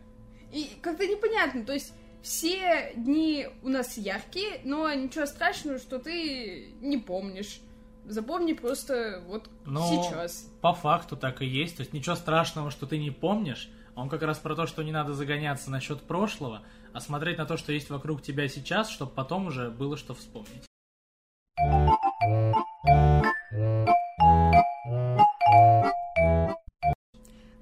И 0.51 0.69
как-то 0.81 1.07
непонятно, 1.07 1.65
то 1.65 1.73
есть 1.73 1.93
все 2.21 2.91
дни 2.95 3.47
у 3.63 3.69
нас 3.69 3.97
яркие, 3.97 4.61
но 4.63 4.93
ничего 4.93 5.25
страшного, 5.25 5.79
что 5.79 5.97
ты 5.97 6.73
не 6.81 6.97
помнишь. 6.97 7.61
Запомни 8.05 8.53
просто 8.53 9.23
вот 9.27 9.49
Но 9.65 9.87
сейчас. 9.87 10.49
По 10.61 10.73
факту 10.73 11.15
так 11.15 11.41
и 11.41 11.45
есть. 11.45 11.77
То 11.77 11.81
есть 11.81 11.93
ничего 11.93 12.15
страшного, 12.15 12.71
что 12.71 12.85
ты 12.85 12.97
не 12.97 13.11
помнишь. 13.11 13.69
Он 13.95 14.09
как 14.09 14.21
раз 14.23 14.39
про 14.39 14.55
то, 14.55 14.67
что 14.67 14.83
не 14.83 14.91
надо 14.91 15.13
загоняться 15.13 15.69
насчет 15.69 16.01
прошлого, 16.01 16.63
а 16.93 16.99
смотреть 16.99 17.37
на 17.37 17.45
то, 17.45 17.57
что 17.57 17.71
есть 17.71 17.89
вокруг 17.89 18.21
тебя 18.21 18.47
сейчас, 18.47 18.89
чтобы 18.89 19.11
потом 19.11 19.47
уже 19.47 19.69
было 19.69 19.97
что 19.97 20.13
вспомнить. 20.13 20.65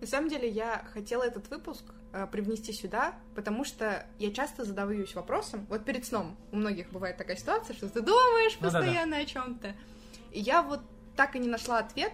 На 0.02 0.08
самом 0.08 0.30
деле 0.30 0.50
я 0.50 0.84
хотела 0.94 1.24
этот 1.24 1.50
выпуск 1.50 1.84
э, 2.14 2.26
привнести 2.32 2.74
сюда, 2.74 3.14
потому 3.36 3.64
что 3.66 4.06
я 4.18 4.32
часто 4.32 4.64
задаюсь 4.66 5.14
вопросом, 5.14 5.68
вот 5.70 5.84
перед 5.84 6.06
сном 6.06 6.38
у 6.52 6.56
многих 6.56 6.90
бывает 6.92 7.18
такая 7.18 7.36
ситуация, 7.36 7.76
что 7.76 7.90
ты 7.90 8.02
думаешь 8.02 8.58
Ну 8.60 8.72
постоянно 8.72 9.18
о 9.18 9.26
чем-то. 9.26 9.76
И 10.32 10.40
я 10.40 10.62
вот 10.62 10.82
так 11.16 11.36
и 11.36 11.40
не 11.40 11.48
нашла 11.48 11.80
ответ, 11.80 12.14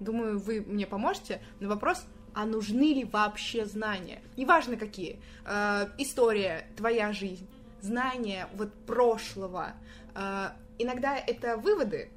думаю, 0.00 0.38
вы 0.38 0.60
мне 0.60 0.86
поможете, 0.86 1.40
на 1.60 1.68
вопрос, 1.68 2.04
а 2.34 2.46
нужны 2.46 2.94
ли 2.94 3.04
вообще 3.04 3.66
знания? 3.66 4.20
Неважно 4.36 4.76
какие. 4.76 5.20
Э, 5.44 5.88
история, 5.98 6.66
твоя 6.76 7.12
жизнь, 7.12 7.48
знания 7.80 8.48
вот 8.54 8.72
прошлого. 8.86 9.72
Э, 10.14 10.50
иногда 10.78 11.16
это 11.16 11.56
выводы, 11.56 12.10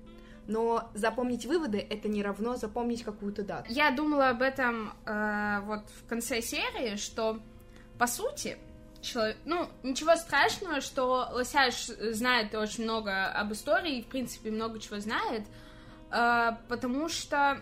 но 0.47 0.89
запомнить 0.93 1.45
выводы 1.45 1.77
это 1.77 2.07
не 2.07 2.23
равно 2.23 2.55
запомнить 2.55 3.03
какую-то 3.03 3.43
дату. 3.43 3.65
Я 3.69 3.91
думала 3.91 4.29
об 4.29 4.41
этом 4.41 4.93
э, 5.05 5.59
вот 5.63 5.81
в 5.89 6.07
конце 6.07 6.41
серии, 6.41 6.95
что 6.95 7.39
по 7.97 8.07
сути 8.07 8.57
человек, 9.05 9.37
ну 9.45 9.69
ничего 9.83 10.15
страшного, 10.15 10.81
что 10.81 11.29
Лосяш 11.31 11.85
знает 11.85 12.53
очень 12.55 12.83
много 12.83 13.27
об 13.27 13.53
истории 13.53 13.99
и 13.99 14.03
в 14.03 14.07
принципе 14.07 14.51
много 14.51 14.79
чего 14.79 14.99
знает, 14.99 15.43
э, 16.11 16.51
потому 16.67 17.07
что 17.07 17.61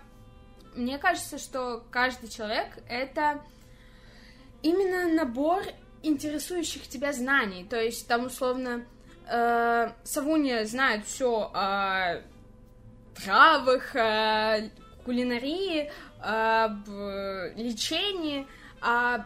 мне 0.76 0.98
кажется, 0.98 1.38
что 1.38 1.84
каждый 1.92 2.30
человек 2.30 2.68
это 2.88 3.42
именно 4.62 5.14
набор 5.14 5.64
интересующих 6.02 6.88
тебя 6.88 7.14
знаний, 7.14 7.66
то 7.66 7.80
есть 7.80 8.08
там 8.08 8.26
условно 8.26 8.86
э, 9.28 9.92
Савуня 10.04 10.66
знает 10.66 11.06
все 11.06 11.52
о 11.54 12.22
травах, 13.16 13.96
о 13.96 14.70
кулинарии, 15.06 15.92
об 16.20 16.90
э, 16.90 17.54
лечении, 17.56 18.48
а 18.82 19.26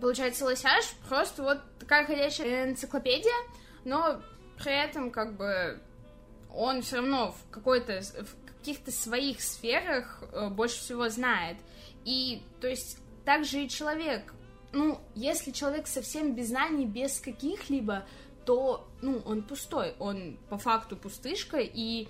получается 0.00 0.44
лосяш 0.44 0.84
просто 1.08 1.42
вот 1.42 1.58
такая 1.78 2.06
ходячая 2.06 2.70
энциклопедия, 2.70 3.32
но 3.84 4.20
при 4.58 4.72
этом 4.72 5.10
как 5.10 5.36
бы 5.36 5.80
он 6.52 6.82
все 6.82 6.96
равно 6.96 7.32
в 7.32 7.50
какой-то 7.50 8.00
в 8.00 8.58
каких-то 8.58 8.90
своих 8.90 9.40
сферах 9.42 10.22
э, 10.32 10.48
больше 10.48 10.78
всего 10.78 11.08
знает. 11.08 11.58
И 12.04 12.42
то 12.60 12.68
есть 12.68 12.98
также 13.24 13.64
и 13.64 13.68
человек. 13.68 14.34
Ну, 14.72 14.98
если 15.14 15.52
человек 15.52 15.86
совсем 15.86 16.34
без 16.34 16.48
знаний, 16.48 16.84
без 16.84 17.20
каких-либо, 17.20 18.04
то, 18.44 18.88
ну, 19.02 19.22
он 19.24 19.42
пустой, 19.42 19.94
он 19.98 20.36
по 20.48 20.58
факту 20.58 20.96
пустышка, 20.96 21.58
и 21.58 22.08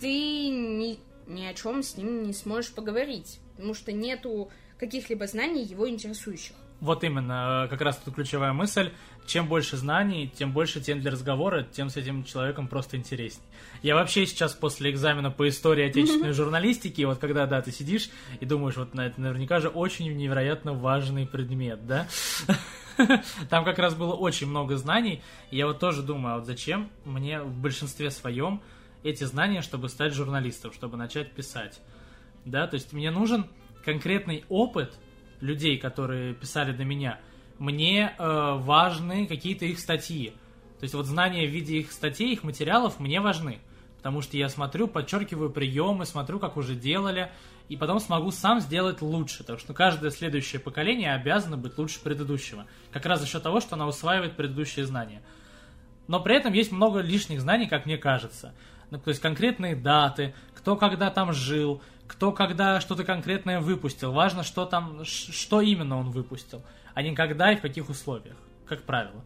ты 0.00 0.48
ни, 0.48 0.98
ни 1.26 1.44
о 1.44 1.54
чем 1.54 1.82
с 1.82 1.96
ним 1.96 2.24
не 2.24 2.32
сможешь 2.32 2.72
поговорить, 2.72 3.38
потому 3.54 3.74
что 3.74 3.92
нету 3.92 4.50
каких-либо 4.78 5.26
знаний 5.26 5.62
его 5.62 5.88
интересующих. 5.88 6.56
Вот 6.82 7.04
именно, 7.04 7.66
э, 7.66 7.68
как 7.68 7.80
раз 7.80 7.96
тут 8.04 8.16
ключевая 8.16 8.52
мысль. 8.52 8.90
Чем 9.24 9.46
больше 9.46 9.76
знаний, 9.76 10.28
тем 10.34 10.50
больше 10.50 10.80
тем 10.80 11.00
для 11.00 11.12
разговора, 11.12 11.62
тем 11.62 11.88
с 11.90 11.96
этим 11.96 12.24
человеком 12.24 12.66
просто 12.66 12.96
интересней. 12.96 13.44
Я 13.82 13.94
вообще 13.94 14.26
сейчас 14.26 14.52
после 14.52 14.90
экзамена 14.90 15.30
по 15.30 15.48
истории 15.48 15.84
отечественной 15.84 16.32
журналистики, 16.32 17.02
вот 17.02 17.18
когда, 17.18 17.46
да, 17.46 17.62
ты 17.62 17.70
сидишь 17.70 18.10
и 18.40 18.46
думаешь, 18.46 18.76
вот 18.76 18.94
на 18.94 19.06
это 19.06 19.20
наверняка 19.20 19.60
же 19.60 19.68
очень 19.68 20.12
невероятно 20.12 20.72
важный 20.72 21.24
предмет, 21.24 21.86
да? 21.86 22.08
Там 23.48 23.64
как 23.64 23.78
раз 23.78 23.94
было 23.94 24.14
очень 24.14 24.48
много 24.48 24.76
знаний, 24.76 25.22
и 25.52 25.58
я 25.58 25.68
вот 25.68 25.78
тоже 25.78 26.02
думаю, 26.02 26.34
а 26.34 26.38
вот 26.38 26.46
зачем 26.46 26.90
мне 27.04 27.40
в 27.42 27.56
большинстве 27.58 28.10
своем 28.10 28.60
эти 29.04 29.22
знания, 29.22 29.62
чтобы 29.62 29.88
стать 29.88 30.14
журналистом, 30.14 30.72
чтобы 30.72 30.96
начать 30.96 31.30
писать, 31.30 31.80
да? 32.44 32.66
То 32.66 32.74
есть 32.74 32.92
мне 32.92 33.12
нужен 33.12 33.46
конкретный 33.84 34.44
опыт, 34.48 34.98
людей, 35.42 35.76
которые 35.76 36.34
писали 36.34 36.72
до 36.72 36.84
меня, 36.84 37.20
мне 37.58 38.14
э, 38.16 38.56
важны 38.58 39.26
какие-то 39.26 39.66
их 39.66 39.78
статьи. 39.78 40.30
То 40.78 40.84
есть 40.84 40.94
вот 40.94 41.06
знания 41.06 41.46
в 41.46 41.50
виде 41.50 41.78
их 41.78 41.92
статей, 41.92 42.32
их 42.32 42.42
материалов 42.42 42.98
мне 42.98 43.20
важны. 43.20 43.60
Потому 43.98 44.20
что 44.20 44.36
я 44.36 44.48
смотрю, 44.48 44.88
подчеркиваю 44.88 45.50
приемы, 45.50 46.06
смотрю, 46.06 46.40
как 46.40 46.56
уже 46.56 46.74
делали, 46.74 47.30
и 47.68 47.76
потом 47.76 48.00
смогу 48.00 48.32
сам 48.32 48.58
сделать 48.58 49.00
лучше. 49.00 49.44
Так 49.44 49.60
что 49.60 49.74
каждое 49.74 50.10
следующее 50.10 50.60
поколение 50.60 51.14
обязано 51.14 51.56
быть 51.56 51.78
лучше 51.78 52.00
предыдущего. 52.02 52.66
Как 52.90 53.06
раз 53.06 53.20
за 53.20 53.26
счет 53.26 53.42
того, 53.42 53.60
что 53.60 53.76
оно 53.76 53.86
усваивает 53.86 54.34
предыдущие 54.34 54.86
знания. 54.86 55.22
Но 56.08 56.18
при 56.18 56.36
этом 56.36 56.52
есть 56.52 56.72
много 56.72 56.98
лишних 56.98 57.40
знаний, 57.40 57.68
как 57.68 57.86
мне 57.86 57.96
кажется. 57.96 58.54
Ну, 58.90 58.98
то 58.98 59.08
есть 59.08 59.20
конкретные 59.20 59.76
даты, 59.76 60.34
кто 60.54 60.76
когда 60.76 61.10
там 61.10 61.32
жил, 61.32 61.80
кто 62.06 62.32
когда 62.32 62.80
что-то 62.80 63.04
конкретное 63.04 63.60
выпустил. 63.60 64.12
Важно, 64.12 64.42
что 64.42 64.66
там, 64.66 65.04
что 65.04 65.60
именно 65.60 65.98
он 65.98 66.10
выпустил, 66.10 66.62
а 66.94 67.02
не 67.02 67.14
когда 67.14 67.52
и 67.52 67.56
в 67.56 67.60
каких 67.60 67.88
условиях, 67.88 68.36
как 68.66 68.82
правило. 68.82 69.24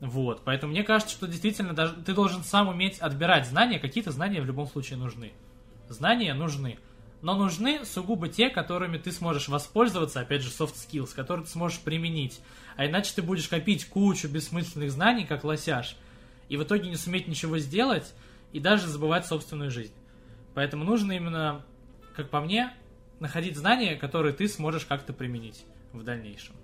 Вот, 0.00 0.42
поэтому 0.44 0.72
мне 0.72 0.84
кажется, 0.84 1.14
что 1.14 1.26
действительно 1.26 1.72
даже 1.72 1.94
ты 1.94 2.12
должен 2.12 2.44
сам 2.44 2.68
уметь 2.68 2.98
отбирать 2.98 3.46
знания, 3.46 3.78
какие-то 3.78 4.10
знания 4.12 4.42
в 4.42 4.46
любом 4.46 4.66
случае 4.66 4.98
нужны. 4.98 5.32
Знания 5.88 6.34
нужны, 6.34 6.78
но 7.22 7.34
нужны 7.34 7.84
сугубо 7.84 8.28
те, 8.28 8.50
которыми 8.50 8.98
ты 8.98 9.10
сможешь 9.10 9.48
воспользоваться, 9.48 10.20
опять 10.20 10.42
же, 10.42 10.50
soft 10.50 10.74
skills, 10.74 11.14
которые 11.14 11.46
ты 11.46 11.52
сможешь 11.52 11.80
применить. 11.80 12.40
А 12.76 12.86
иначе 12.86 13.12
ты 13.14 13.22
будешь 13.22 13.48
копить 13.48 13.88
кучу 13.88 14.28
бессмысленных 14.28 14.90
знаний, 14.90 15.24
как 15.24 15.44
лосяш, 15.44 15.96
и 16.48 16.56
в 16.56 16.62
итоге 16.62 16.90
не 16.90 16.96
суметь 16.96 17.26
ничего 17.26 17.58
сделать, 17.58 18.12
и 18.52 18.60
даже 18.60 18.86
забывать 18.86 19.26
собственную 19.26 19.70
жизнь. 19.70 19.94
Поэтому 20.54 20.84
нужно 20.84 21.12
именно 21.12 21.64
как 22.16 22.30
по 22.30 22.40
мне, 22.40 22.72
находить 23.20 23.56
знания, 23.56 23.96
которые 23.96 24.32
ты 24.32 24.48
сможешь 24.48 24.86
как-то 24.86 25.12
применить 25.12 25.64
в 25.92 26.02
дальнейшем. 26.02 26.54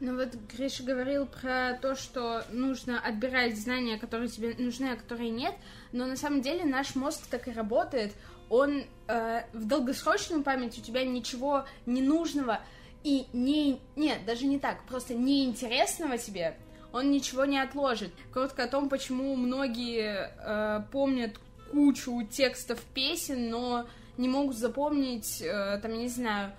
Ну 0.00 0.16
вот 0.16 0.34
Гриша 0.50 0.82
говорил 0.82 1.26
про 1.26 1.78
то, 1.80 1.94
что 1.94 2.44
нужно 2.50 2.98
отбирать 2.98 3.58
знания, 3.58 3.98
которые 3.98 4.28
тебе 4.28 4.54
нужны, 4.58 4.86
а 4.86 4.96
которые 4.96 5.28
нет, 5.28 5.54
но 5.92 6.06
на 6.06 6.16
самом 6.16 6.40
деле 6.40 6.64
наш 6.64 6.94
мозг 6.94 7.26
так 7.30 7.48
и 7.48 7.52
работает. 7.52 8.14
Он 8.48 8.84
э, 9.08 9.42
в 9.52 9.66
долгосрочной 9.66 10.42
памяти 10.42 10.80
у 10.80 10.82
тебя 10.82 11.04
ничего 11.04 11.66
ненужного 11.84 12.60
и 13.04 13.26
не... 13.34 13.78
Нет, 13.94 14.24
даже 14.24 14.46
не 14.46 14.58
так, 14.58 14.82
просто 14.84 15.14
неинтересного 15.14 16.16
тебе 16.16 16.56
он 16.92 17.10
ничего 17.10 17.44
не 17.44 17.58
отложит. 17.58 18.10
Коротко 18.32 18.64
о 18.64 18.68
том, 18.68 18.88
почему 18.88 19.36
многие 19.36 20.32
э, 20.36 20.82
помнят 20.90 21.38
кучу 21.70 22.26
текстов 22.30 22.80
песен, 22.94 23.50
но 23.50 23.86
не 24.16 24.28
могут 24.28 24.56
запомнить, 24.56 25.40
э, 25.40 25.78
там, 25.80 25.92
я 25.92 25.98
не 25.98 26.08
знаю, 26.08 26.52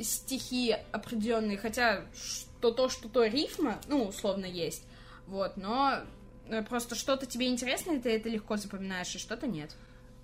стихи 0.00 0.76
определенные, 0.92 1.58
хотя 1.58 2.02
что 2.14 2.70
то, 2.72 2.88
что 2.88 3.08
то 3.08 3.24
рифма, 3.24 3.78
ну, 3.88 4.04
условно, 4.04 4.46
есть, 4.46 4.84
вот, 5.26 5.56
но 5.56 5.94
э, 6.48 6.62
просто 6.62 6.94
что-то 6.94 7.26
тебе 7.26 7.48
интересно, 7.48 7.92
и 7.92 8.00
ты 8.00 8.16
это 8.16 8.28
легко 8.28 8.56
запоминаешь, 8.56 9.14
и 9.14 9.18
что-то 9.18 9.46
нет. 9.46 9.74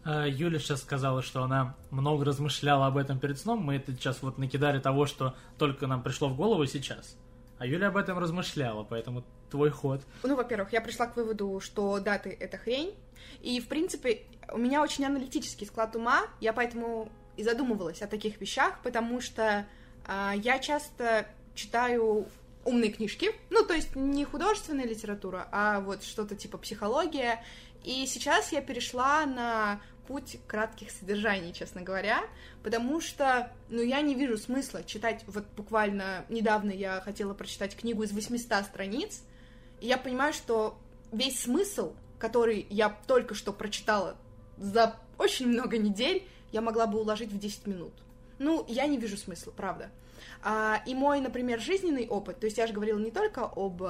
А, 0.05 0.27
Юля 0.27 0.59
сейчас 0.59 0.83
сказала, 0.83 1.23
что 1.23 1.43
она 1.43 1.75
много 1.91 2.25
размышляла 2.25 2.87
об 2.87 2.99
этом 2.99 3.19
перед 3.19 3.39
сном. 3.39 3.63
Мы 3.63 3.77
это 3.77 3.93
сейчас 3.93 4.23
вот 4.23 4.37
накидали 4.37 4.79
того, 4.79 5.07
что 5.07 5.35
только 5.59 5.87
нам 5.87 6.03
пришло 6.03 6.29
в 6.29 6.37
голову 6.37 6.67
сейчас. 6.67 7.17
А 7.59 7.67
Юля 7.67 7.89
об 7.89 7.97
этом 7.97 8.19
размышляла, 8.19 8.85
поэтому 8.85 9.25
твой 9.51 9.71
ход. 9.71 10.03
Ну, 10.23 10.37
во-первых, 10.37 10.73
я 10.73 10.81
пришла 10.81 11.07
к 11.07 11.17
выводу, 11.17 11.61
что 11.61 12.01
даты— 12.01 12.37
это 12.41 12.59
хрень. 12.59 12.95
И, 13.41 13.61
в 13.61 13.69
принципе, 13.69 14.23
у 14.53 14.59
меня 14.59 14.83
очень 14.83 15.05
аналитический 15.05 15.67
склад 15.67 15.95
ума, 15.97 16.23
я 16.41 16.53
поэтому 16.53 17.11
и 17.37 17.43
задумывалась 17.43 18.03
о 18.03 18.07
таких 18.07 18.41
вещах, 18.41 18.81
потому 18.83 19.21
что 19.21 19.67
э, 20.07 20.33
я 20.37 20.59
часто 20.59 21.27
читаю 21.55 22.29
умные 22.65 22.91
книжки, 22.91 23.33
ну, 23.51 23.65
то 23.65 23.75
есть 23.75 23.95
не 23.95 24.25
художественная 24.25 24.87
литература, 24.87 25.49
а 25.53 25.81
вот 25.81 26.03
что-то 26.03 26.35
типа 26.35 26.59
психология, 26.59 27.45
и 27.83 28.07
сейчас 28.07 28.53
я 28.53 28.63
перешла 28.63 29.27
на 29.27 29.81
путь 30.07 30.39
кратких 30.47 30.91
содержаний, 30.91 31.53
честно 31.53 31.83
говоря, 31.83 32.23
потому 32.63 33.01
что, 33.01 33.53
ну, 33.69 33.83
я 33.83 34.01
не 34.01 34.15
вижу 34.15 34.37
смысла 34.37 34.85
читать, 34.85 35.25
вот 35.27 35.45
буквально 35.57 36.25
недавно 36.29 36.71
я 36.71 37.01
хотела 37.01 37.35
прочитать 37.35 37.77
книгу 37.77 38.03
из 38.03 38.13
800 38.13 38.65
страниц, 38.65 39.23
и 39.81 39.87
я 39.87 39.99
понимаю, 39.99 40.33
что 40.33 40.79
весь 41.13 41.41
смысл, 41.41 41.95
который 42.19 42.67
я 42.71 42.89
только 43.07 43.35
что 43.35 43.53
прочитала 43.53 44.17
за 44.57 44.97
очень 45.19 45.49
много 45.49 45.79
недель, 45.79 46.27
я 46.53 46.61
могла 46.61 46.87
бы 46.87 47.01
уложить 47.01 47.33
в 47.33 47.39
10 47.39 47.67
минут. 47.67 47.93
Ну, 48.39 48.65
я 48.69 48.87
не 48.87 48.99
вижу 48.99 49.17
смысла, 49.17 49.53
правда. 49.53 49.91
А, 50.43 50.83
и 50.87 50.95
мой, 50.95 51.21
например, 51.21 51.61
жизненный 51.61 52.07
опыт, 52.07 52.41
то 52.41 52.47
есть 52.47 52.59
я 52.59 52.67
же 52.67 52.73
говорила 52.73 52.99
не 52.99 53.11
только 53.11 53.45
об 53.45 53.83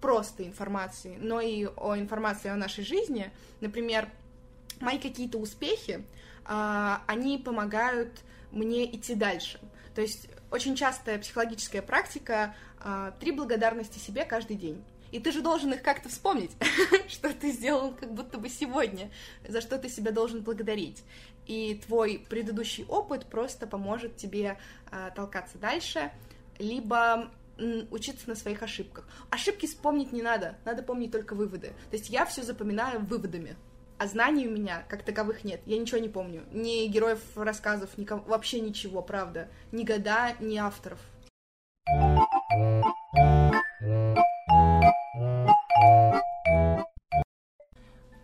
просто 0.00 0.44
информации, 0.44 1.16
но 1.20 1.40
и 1.40 1.66
о 1.76 1.96
информации 1.96 2.48
о 2.48 2.56
нашей 2.56 2.84
жизни. 2.84 3.30
Например, 3.60 4.08
мои 4.80 4.98
какие-то 4.98 5.38
успехи, 5.38 6.04
а, 6.44 7.02
они 7.06 7.38
помогают 7.38 8.20
мне 8.50 8.84
идти 8.94 9.14
дальше. 9.14 9.60
То 9.94 10.00
есть 10.00 10.28
очень 10.50 10.76
частая 10.76 11.18
психологическая 11.18 11.82
практика 11.82 12.54
а, 12.80 13.12
три 13.12 13.32
благодарности 13.32 13.98
себе 13.98 14.24
каждый 14.24 14.56
день. 14.56 14.82
И 15.10 15.20
ты 15.20 15.32
же 15.32 15.40
должен 15.40 15.72
их 15.72 15.82
как-то 15.82 16.08
вспомнить, 16.08 16.50
что 17.08 17.32
ты 17.32 17.50
сделал 17.50 17.94
как 17.94 18.12
будто 18.12 18.38
бы 18.38 18.48
сегодня, 18.48 19.10
за 19.46 19.60
что 19.60 19.78
ты 19.78 19.88
себя 19.88 20.12
должен 20.12 20.42
благодарить. 20.42 21.02
И 21.46 21.80
твой 21.86 22.24
предыдущий 22.28 22.84
опыт 22.84 23.24
просто 23.26 23.66
поможет 23.66 24.16
тебе 24.16 24.58
э, 24.90 25.10
толкаться 25.16 25.56
дальше, 25.56 26.12
либо 26.58 27.30
учиться 27.90 28.28
на 28.28 28.36
своих 28.36 28.62
ошибках. 28.62 29.08
Ошибки 29.30 29.66
вспомнить 29.66 30.12
не 30.12 30.22
надо, 30.22 30.56
надо 30.64 30.82
помнить 30.82 31.10
только 31.10 31.34
выводы. 31.34 31.68
То 31.90 31.96
есть 31.96 32.08
я 32.08 32.24
все 32.24 32.42
запоминаю 32.42 33.00
выводами. 33.00 33.56
А 33.98 34.06
знаний 34.06 34.46
у 34.46 34.52
меня 34.52 34.84
как 34.88 35.02
таковых 35.02 35.42
нет. 35.42 35.60
Я 35.66 35.76
ничего 35.76 35.98
не 35.98 36.08
помню. 36.08 36.44
Ни 36.52 36.86
героев 36.86 37.18
рассказов, 37.34 37.98
ни 37.98 38.06
вообще 38.28 38.60
ничего, 38.60 39.02
правда. 39.02 39.48
Ни 39.72 39.82
года, 39.82 40.34
ни 40.38 40.56
авторов. 40.56 41.00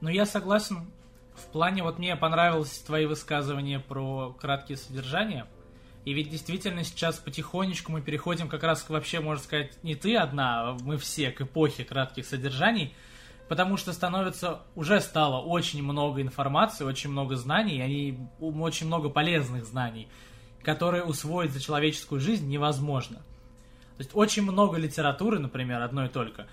Ну, 0.00 0.08
я 0.10 0.26
согласен. 0.26 0.92
В 1.34 1.46
плане, 1.50 1.82
вот 1.82 1.98
мне 1.98 2.14
понравилось 2.14 2.78
твои 2.78 3.06
высказывания 3.06 3.80
про 3.80 4.32
краткие 4.40 4.78
содержания. 4.78 5.48
И 6.04 6.12
ведь 6.12 6.30
действительно 6.30 6.84
сейчас 6.84 7.16
потихонечку 7.16 7.90
мы 7.90 8.00
переходим 8.00 8.48
как 8.48 8.62
раз 8.62 8.82
к 8.82 8.90
вообще, 8.90 9.18
можно 9.18 9.42
сказать, 9.42 9.82
не 9.82 9.96
ты 9.96 10.16
одна, 10.16 10.70
а 10.70 10.76
мы 10.82 10.98
все 10.98 11.32
к 11.32 11.40
эпохе 11.40 11.82
кратких 11.82 12.26
содержаний, 12.26 12.94
потому 13.48 13.76
что 13.76 13.92
становится, 13.92 14.60
уже 14.74 15.00
стало 15.00 15.40
очень 15.40 15.82
много 15.82 16.22
информации, 16.22 16.84
очень 16.84 17.10
много 17.10 17.36
знаний, 17.36 17.78
и 17.86 18.18
очень 18.40 18.86
много 18.86 19.08
полезных 19.10 19.64
знаний, 19.64 20.08
которые 20.62 21.04
усвоить 21.04 21.52
за 21.52 21.60
человеческую 21.60 22.20
жизнь 22.20 22.48
невозможно. 22.48 23.18
То 23.96 24.00
есть 24.00 24.10
очень 24.14 24.42
много 24.42 24.76
литературы, 24.76 25.38
например, 25.38 25.82
одной 25.82 26.08
только, 26.08 26.46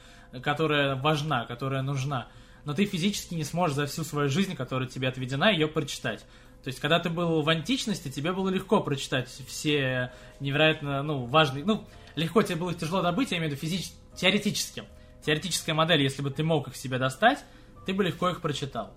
которая 0.44 0.96
важна, 0.96 1.46
которая 1.46 1.82
нужна, 1.82 2.28
но 2.66 2.74
ты 2.74 2.86
физически 2.86 3.34
не 3.34 3.44
сможешь 3.44 3.76
за 3.76 3.86
всю 3.88 4.04
свою 4.04 4.30
жизнь, 4.30 4.56
которая 4.56 4.88
тебе 4.88 5.08
отведена, 5.08 5.52
ее 5.52 5.68
прочитать. 5.68 6.26
То 6.64 6.68
есть, 6.68 6.80
когда 6.80 7.00
ты 7.00 7.10
был 7.10 7.42
в 7.42 7.50
античности, 7.50 8.10
тебе 8.10 8.34
было 8.34 8.50
легко 8.50 8.82
прочитать 8.82 9.30
все 9.48 10.12
невероятно, 10.40 11.02
ну, 11.02 11.26
важные, 11.26 11.66
ну, 11.66 11.88
легко 12.16 12.44
тебе 12.44 12.58
было 12.58 12.74
тяжело 12.76 13.02
добыть, 13.02 13.32
я 13.32 13.38
имею 13.38 13.50
в 13.50 13.54
виду 13.54 13.62
физически, 13.62 13.96
теоретически. 14.16 14.84
Теоретическая 15.25 15.74
модель, 15.74 16.01
если 16.01 16.22
бы 16.22 16.32
ты 16.32 16.44
мог 16.44 16.68
их 16.68 16.75
себе 16.75 16.98
достать, 16.98 17.44
ты 17.86 17.94
бы 17.94 18.04
легко 18.04 18.30
их 18.30 18.42
прочитал. 18.42 18.94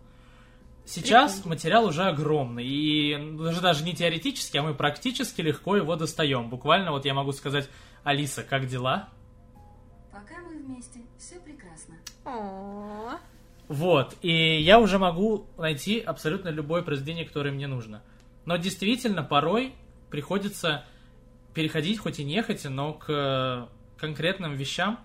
Сейчас 0.87 1.35
Прикольно. 1.35 1.55
материал 1.55 1.85
уже 1.87 2.03
огромный, 2.05 2.67
и 2.67 3.37
даже, 3.39 3.61
даже 3.63 3.85
не 3.85 3.95
теоретически, 3.95 4.59
а 4.59 4.63
мы 4.63 4.75
практически 4.75 5.41
легко 5.41 5.77
его 5.77 5.97
достаем. 5.97 6.51
Буквально 6.51 6.91
вот 6.91 7.07
я 7.07 7.15
могу 7.15 7.33
сказать, 7.33 7.71
Алиса, 8.03 8.43
как 8.43 8.67
дела? 8.67 9.09
Пока 10.13 10.41
мы 10.43 10.59
вместе, 10.59 11.01
все 11.19 11.41
прекрасно. 11.41 11.97
О-о-о. 12.25 13.19
Вот, 13.69 14.15
и 14.21 14.61
я 14.61 14.79
уже 14.79 14.99
могу 14.99 15.47
найти 15.57 15.99
абсолютно 16.01 16.51
любое 16.51 16.83
произведение, 16.83 17.25
которое 17.25 17.51
мне 17.51 17.67
нужно. 17.67 18.03
Но 18.45 18.59
действительно, 18.59 19.23
порой 19.23 19.73
приходится 20.11 20.85
переходить, 21.55 21.99
хоть 21.99 22.19
и 22.19 22.25
нехотя, 22.25 22.69
но 22.69 22.93
к 22.93 23.71
конкретным 23.97 24.55
вещам, 24.55 25.01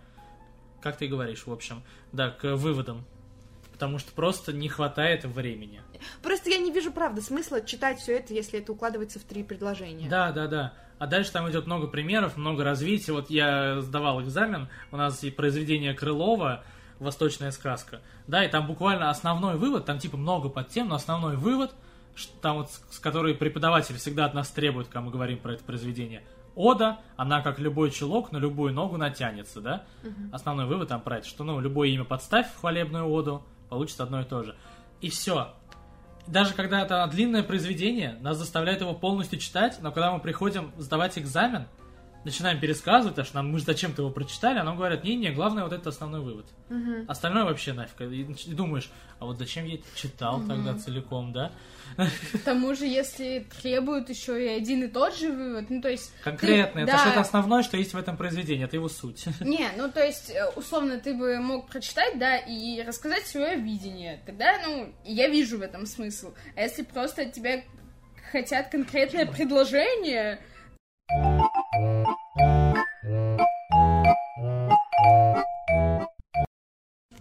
как 0.82 0.98
ты 0.98 1.08
говоришь, 1.08 1.46
в 1.46 1.52
общем, 1.52 1.84
да, 2.12 2.30
к 2.30 2.56
выводам. 2.56 3.06
Потому 3.72 3.98
что 3.98 4.12
просто 4.12 4.52
не 4.52 4.68
хватает 4.68 5.24
времени. 5.24 5.82
Просто 6.22 6.50
я 6.50 6.58
не 6.58 6.72
вижу, 6.72 6.92
правда, 6.92 7.22
смысла 7.22 7.62
читать 7.62 8.00
все 8.00 8.18
это, 8.18 8.34
если 8.34 8.60
это 8.60 8.74
укладывается 8.74 9.20
в 9.20 9.24
три 9.24 9.44
предложения. 9.44 10.10
Да, 10.10 10.32
да, 10.32 10.48
да. 10.48 10.74
А 10.98 11.08
дальше 11.08 11.32
там 11.32 11.50
идет 11.50 11.66
много 11.66 11.88
примеров, 11.88 12.36
много 12.36 12.66
развития. 12.66 13.14
Вот 13.14 13.30
я 13.30 13.80
сдавал 13.80 14.22
экзамен, 14.22 14.68
у 14.92 14.98
нас 14.98 15.24
и 15.24 15.32
произведение 15.32 15.94
Крылова, 15.94 16.64
«Восточная 17.00 17.52
сказка». 17.52 18.02
Да, 18.28 18.44
и 18.44 18.50
там 18.50 18.68
буквально 18.68 19.10
основной 19.10 19.56
вывод, 19.56 19.86
там 19.86 19.98
типа 19.98 20.18
много 20.18 20.50
подтем, 20.50 20.90
но 20.90 20.96
основной 20.96 21.38
вывод, 21.38 21.72
там 22.42 22.58
вот, 22.58 22.70
с 22.90 23.00
которой 23.00 23.34
преподаватель 23.34 23.96
всегда 23.96 24.26
от 24.26 24.34
нас 24.34 24.50
требует, 24.50 24.88
когда 24.88 25.02
мы 25.02 25.12
говорим 25.12 25.38
про 25.38 25.54
это 25.54 25.64
произведение, 25.64 26.24
Ода, 26.56 27.00
она 27.16 27.42
как 27.42 27.60
любой 27.60 27.92
чулок 27.92 28.32
на 28.32 28.38
любую 28.38 28.74
ногу 28.74 28.98
натянется, 28.98 29.62
да? 29.62 29.84
Угу. 30.04 30.34
Основной 30.34 30.66
вывод 30.66 30.90
там 30.90 31.02
про 31.02 31.18
это, 31.18 31.28
что, 31.28 31.44
ну, 31.44 31.60
любое 31.60 31.90
имя 31.90 32.04
подставь 32.04 32.52
в 32.52 32.60
хвалебную 32.60 33.10
оду, 33.10 33.44
получится 33.70 34.04
одно 34.04 34.22
и 34.22 34.26
то 34.26 34.44
же. 34.44 34.56
И 35.02 35.10
все. 35.10 35.54
Даже 36.28 36.54
когда 36.54 36.82
это 36.82 37.08
длинное 37.12 37.44
произведение, 37.44 38.18
нас 38.22 38.38
заставляют 38.38 38.82
его 38.82 38.94
полностью 38.94 39.40
читать, 39.40 39.80
но 39.82 39.92
когда 39.92 40.12
мы 40.12 40.20
приходим 40.20 40.72
сдавать 40.78 41.18
экзамен, 41.18 41.66
начинаем 42.24 42.60
пересказывать, 42.60 43.18
аж 43.20 43.34
нам 43.34 43.52
мы 43.52 43.60
же 43.60 43.66
зачем-то 43.66 44.02
его 44.02 44.12
прочитали, 44.12 44.60
а 44.60 44.64
нам 44.64 44.76
говорят, 44.76 45.04
не-не, 45.04 45.32
главное 45.32 45.64
вот 45.64 45.74
это 45.74 45.90
основной 45.90 46.22
вывод. 46.22 46.46
Угу. 46.70 47.06
Остальное 47.08 47.46
вообще 47.46 47.74
нафиг. 47.74 48.02
И, 48.02 48.54
думаешь, 48.54 48.92
а 49.20 49.26
вот 49.26 49.38
зачем 49.38 49.66
я 49.66 49.76
это 49.76 49.86
читал 49.96 50.40
угу. 50.40 50.48
тогда 50.48 50.78
целиком, 50.78 51.32
да? 51.34 51.52
К 51.98 52.40
тому 52.46 52.76
же, 52.76 52.86
если 52.86 53.48
требуют 53.62 54.10
еще 54.10 54.44
и 54.44 54.48
один 54.48 54.84
и 54.84 54.88
тот 54.88 55.16
же 55.16 55.32
вывод, 55.32 55.70
ну 55.70 55.82
то 55.82 55.90
есть... 55.90 56.12
Конкретно, 56.24 56.80
это 56.80 56.92
да. 56.92 56.98
что-то 57.00 57.22
основное, 57.22 57.64
что 57.64 57.78
есть 57.78 57.94
в 57.94 57.98
этом 57.98 58.18
произведении, 58.18 58.66
это 58.66 58.76
его 58.76 58.90
суть. 58.90 59.26
Не, 59.40 59.70
ну 59.78 59.92
то 59.92 60.04
есть, 60.04 60.30
э, 60.30 60.50
условно, 60.56 61.00
ты 61.00 61.14
бы 61.14 61.40
мог 61.40 61.68
прочитать, 61.68 62.20
да, 62.20 62.38
и 62.38 62.82
рассказать 62.84 63.26
свое 63.26 63.56
видение. 63.56 64.22
Тогда, 64.26 64.60
ну, 64.66 64.94
я 65.04 65.28
вижу 65.30 65.58
в 65.58 65.62
этом 65.62 65.86
смысл. 65.86 66.34
А 66.56 66.62
если 66.62 66.84
просто 66.84 67.24
от 67.24 67.34
тебя 67.34 67.64
хотят 68.32 68.70
конкретное 68.70 69.26
предложение, 69.26 70.40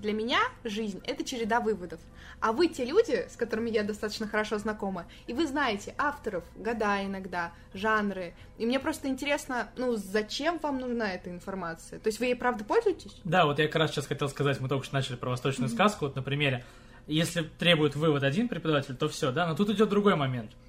для 0.01 0.13
меня 0.13 0.39
жизнь— 0.65 1.01
это 1.07 1.25
череда 1.25 1.61
выводов. 1.61 2.01
А 2.41 2.53
вы 2.53 2.69
те 2.69 2.85
люди, 2.85 3.27
с 3.29 3.37
которыми 3.37 3.71
я 3.71 3.83
достаточно 3.83 4.29
хорошо 4.29 4.59
знакома, 4.59 5.07
и 5.27 5.33
вы 5.33 5.47
знаете 5.47 5.95
авторов, 5.99 6.45
года 6.57 7.05
иногда, 7.05 7.53
жанры. 7.75 8.35
И 8.59 8.67
мне 8.67 8.79
просто 8.79 9.09
интересно, 9.09 9.69
ну, 9.77 9.97
зачем 9.97 10.59
вам 10.59 10.79
нужна 10.79 11.13
эта 11.13 11.31
информация? 11.31 11.99
То 11.99 12.09
есть 12.09 12.21
вы 12.21 12.27
ей 12.27 12.37
правда 12.37 12.65
пользуетесь? 12.65 13.21
Да, 13.25 13.45
вот 13.45 13.59
я 13.59 13.67
как 13.67 13.77
раз 13.77 13.91
сейчас 13.91 14.07
хотел 14.07 14.29
сказать, 14.29 14.61
мы 14.61 14.69
только 14.69 14.85
что 14.85 14.95
начали 14.95 15.17
про 15.17 15.31
восточную 15.31 15.69
mm-hmm. 15.69 15.75
сказку, 15.75 16.05
вот 16.05 16.17
на 16.17 16.23
примере. 16.23 16.65
Если 17.09 17.43
требует 17.43 17.97
вывод 17.97 18.23
один 18.23 18.49
преподаватель, 18.49 18.95
то 18.95 19.09
все, 19.09 19.33
да, 19.33 19.47
но 19.47 19.55
тут 19.55 19.71
идет 19.71 19.89
другой 19.89 20.15
момент— 20.15 20.53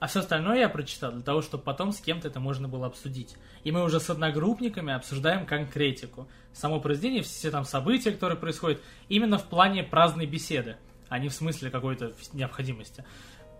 а 0.00 0.06
все 0.06 0.20
остальное 0.20 0.58
я 0.58 0.68
прочитал 0.68 1.10
для 1.12 1.22
того, 1.22 1.42
чтобы 1.42 1.64
потом 1.64 1.92
с 1.92 2.00
кем-то 2.00 2.28
это 2.28 2.38
можно 2.38 2.68
было 2.68 2.86
обсудить. 2.86 3.34
И 3.64 3.72
мы 3.72 3.82
уже 3.82 3.98
с 3.98 4.08
одногруппниками 4.08 4.92
обсуждаем 4.92 5.44
конкретику. 5.44 6.28
Само 6.52 6.80
произведение, 6.80 7.22
все 7.22 7.50
там 7.50 7.64
события, 7.64 8.12
которые 8.12 8.38
происходят, 8.38 8.80
именно 9.08 9.38
в 9.38 9.44
плане 9.44 9.82
праздной 9.82 10.26
беседы, 10.26 10.76
а 11.08 11.18
не 11.18 11.28
в 11.28 11.32
смысле 11.32 11.70
какой-то 11.70 12.12
необходимости. 12.32 13.04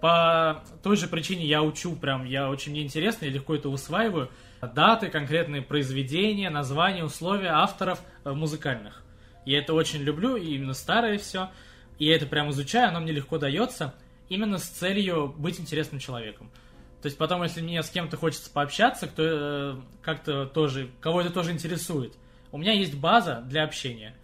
По 0.00 0.62
той 0.84 0.96
же 0.96 1.08
причине 1.08 1.44
я 1.44 1.60
учу 1.60 1.96
прям, 1.96 2.24
я 2.24 2.48
очень 2.48 2.70
мне 2.70 2.84
интересно, 2.84 3.24
я 3.24 3.32
легко 3.32 3.56
это 3.56 3.68
усваиваю. 3.68 4.30
Даты, 4.60 5.08
конкретные 5.08 5.62
произведения, 5.62 6.50
названия, 6.50 7.02
условия 7.02 7.48
авторов 7.48 8.00
э, 8.24 8.32
музыкальных. 8.32 9.02
Я 9.44 9.58
это 9.58 9.74
очень 9.74 10.02
люблю, 10.02 10.36
и 10.36 10.54
именно 10.54 10.74
старое 10.74 11.18
все. 11.18 11.50
И 11.98 12.06
я 12.06 12.14
это 12.14 12.26
прям 12.26 12.50
изучаю, 12.50 12.90
оно 12.90 13.00
мне 13.00 13.10
легко 13.10 13.38
дается– 13.38 13.92
именно 14.28 14.58
с 14.58 14.64
целью 14.64 15.34
быть 15.36 15.60
интересным 15.60 16.00
человеком. 16.00 16.50
То 17.02 17.06
есть 17.06 17.16
потом, 17.16 17.42
если 17.42 17.60
мне 17.60 17.82
с 17.82 17.90
кем-то 17.90 18.16
хочется 18.16 18.50
пообщаться, 18.50 19.06
кто 19.06 19.22
э, 19.24 19.80
как-то 20.02 20.46
тоже, 20.46 20.90
кого 21.00 21.20
это 21.20 21.30
тоже 21.30 21.52
интересует, 21.52 22.14
у 22.50 22.58
меня 22.58 22.72
есть 22.72 22.94
база 22.94 23.42
для 23.46 23.64
общения. 23.64 24.14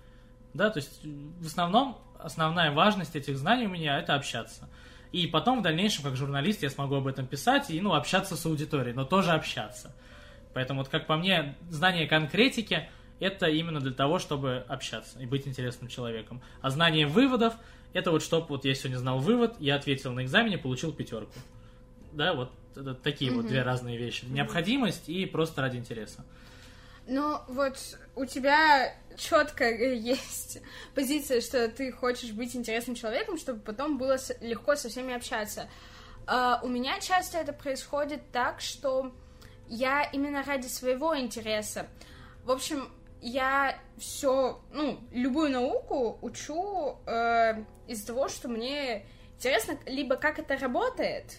Да, 0.54 0.70
то 0.70 0.78
есть 0.78 1.00
в 1.04 1.46
основном 1.46 1.98
основная 2.18 2.72
важность 2.72 3.14
этих 3.16 3.38
знаний 3.38 3.66
у 3.66 3.70
меня 3.70 3.98
это 3.98 4.14
общаться. 4.14 4.68
И 5.12 5.26
потом 5.28 5.60
в 5.60 5.62
дальнейшем, 5.62 6.02
как 6.02 6.16
журналист, 6.16 6.62
я 6.62 6.70
смогу 6.70 6.96
об 6.96 7.06
этом 7.06 7.26
писать 7.26 7.70
и, 7.70 7.80
ну, 7.80 7.94
общаться 7.94 8.36
с 8.36 8.46
аудиторией, 8.46 8.94
но 8.94 9.04
тоже 9.04 9.30
общаться. 9.30 9.94
Поэтому, 10.52 10.80
вот 10.80 10.88
как 10.88 11.06
по 11.06 11.16
мне, 11.16 11.56
знание 11.70 12.08
конкретики– 12.08 12.88
это 13.24 13.46
именно 13.46 13.80
для 13.80 13.92
того, 13.92 14.18
чтобы 14.18 14.66
общаться 14.68 15.18
и 15.18 15.24
быть 15.24 15.48
интересным 15.48 15.88
человеком. 15.88 16.42
А 16.60 16.68
знание 16.68 17.06
выводов 17.06 17.54
Это 17.94 18.10
вот 18.10 18.22
чтоб 18.22 18.50
вот 18.50 18.64
я 18.64 18.74
сегодня 18.74 18.98
знал 18.98 19.18
вывод, 19.18 19.54
я 19.60 19.76
ответил 19.76 20.12
на 20.12 20.24
экзамене, 20.24 20.58
получил 20.58 20.92
пятерку. 20.92 21.32
Да, 22.12 22.34
вот 22.34 22.50
это 22.76 22.94
такие 22.94 23.30
вот 23.30 23.46
две 23.46 23.62
разные 23.62 23.96
вещи. 23.96 24.26
Необходимость 24.26 25.08
и 25.08 25.24
просто 25.26 25.62
ради 25.62 25.76
интереса. 25.76 26.24
Ну, 27.06 27.38
вот 27.48 27.78
у 28.14 28.26
тебя 28.26 28.94
четко 29.16 29.70
есть 29.94 30.60
позиция, 30.94 31.40
что 31.40 31.68
ты 31.68 31.92
хочешь 31.92 32.32
быть 32.32 32.54
интересным 32.56 32.94
человеком, 32.94 33.38
чтобы 33.38 33.60
потом 33.60 33.96
было 33.96 34.18
легко 34.40 34.74
со 34.76 34.88
всеми 34.88 35.14
общаться. 35.14 35.68
А, 36.26 36.60
у 36.62 36.68
меня 36.68 37.00
часто 37.00 37.38
это 37.38 37.52
происходит 37.52 38.20
так, 38.32 38.60
что 38.60 39.14
я 39.68 40.02
именно 40.02 40.42
ради 40.42 40.66
своего 40.66 41.16
интереса. 41.16 41.86
В 42.44 42.50
общем, 42.50 42.90
я 43.24 43.78
все, 43.96 44.60
ну, 44.70 45.00
любую 45.10 45.50
науку 45.50 46.18
учу 46.20 46.98
э, 47.06 47.64
из-за 47.88 48.06
того, 48.08 48.28
что 48.28 48.48
мне 48.48 49.06
интересно, 49.36 49.78
либо 49.86 50.16
как 50.16 50.38
это 50.38 50.58
работает, 50.58 51.38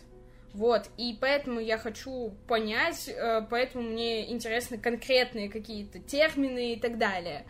вот, 0.53 0.89
и 0.97 1.15
поэтому 1.19 1.59
я 1.59 1.77
хочу 1.77 2.33
понять, 2.47 3.07
э, 3.07 3.45
поэтому 3.49 3.83
мне 3.83 4.31
интересны 4.31 4.79
конкретные 4.79 5.47
какие-то 5.47 5.99
термины 5.99 6.73
и 6.73 6.79
так 6.79 6.97
далее. 6.97 7.45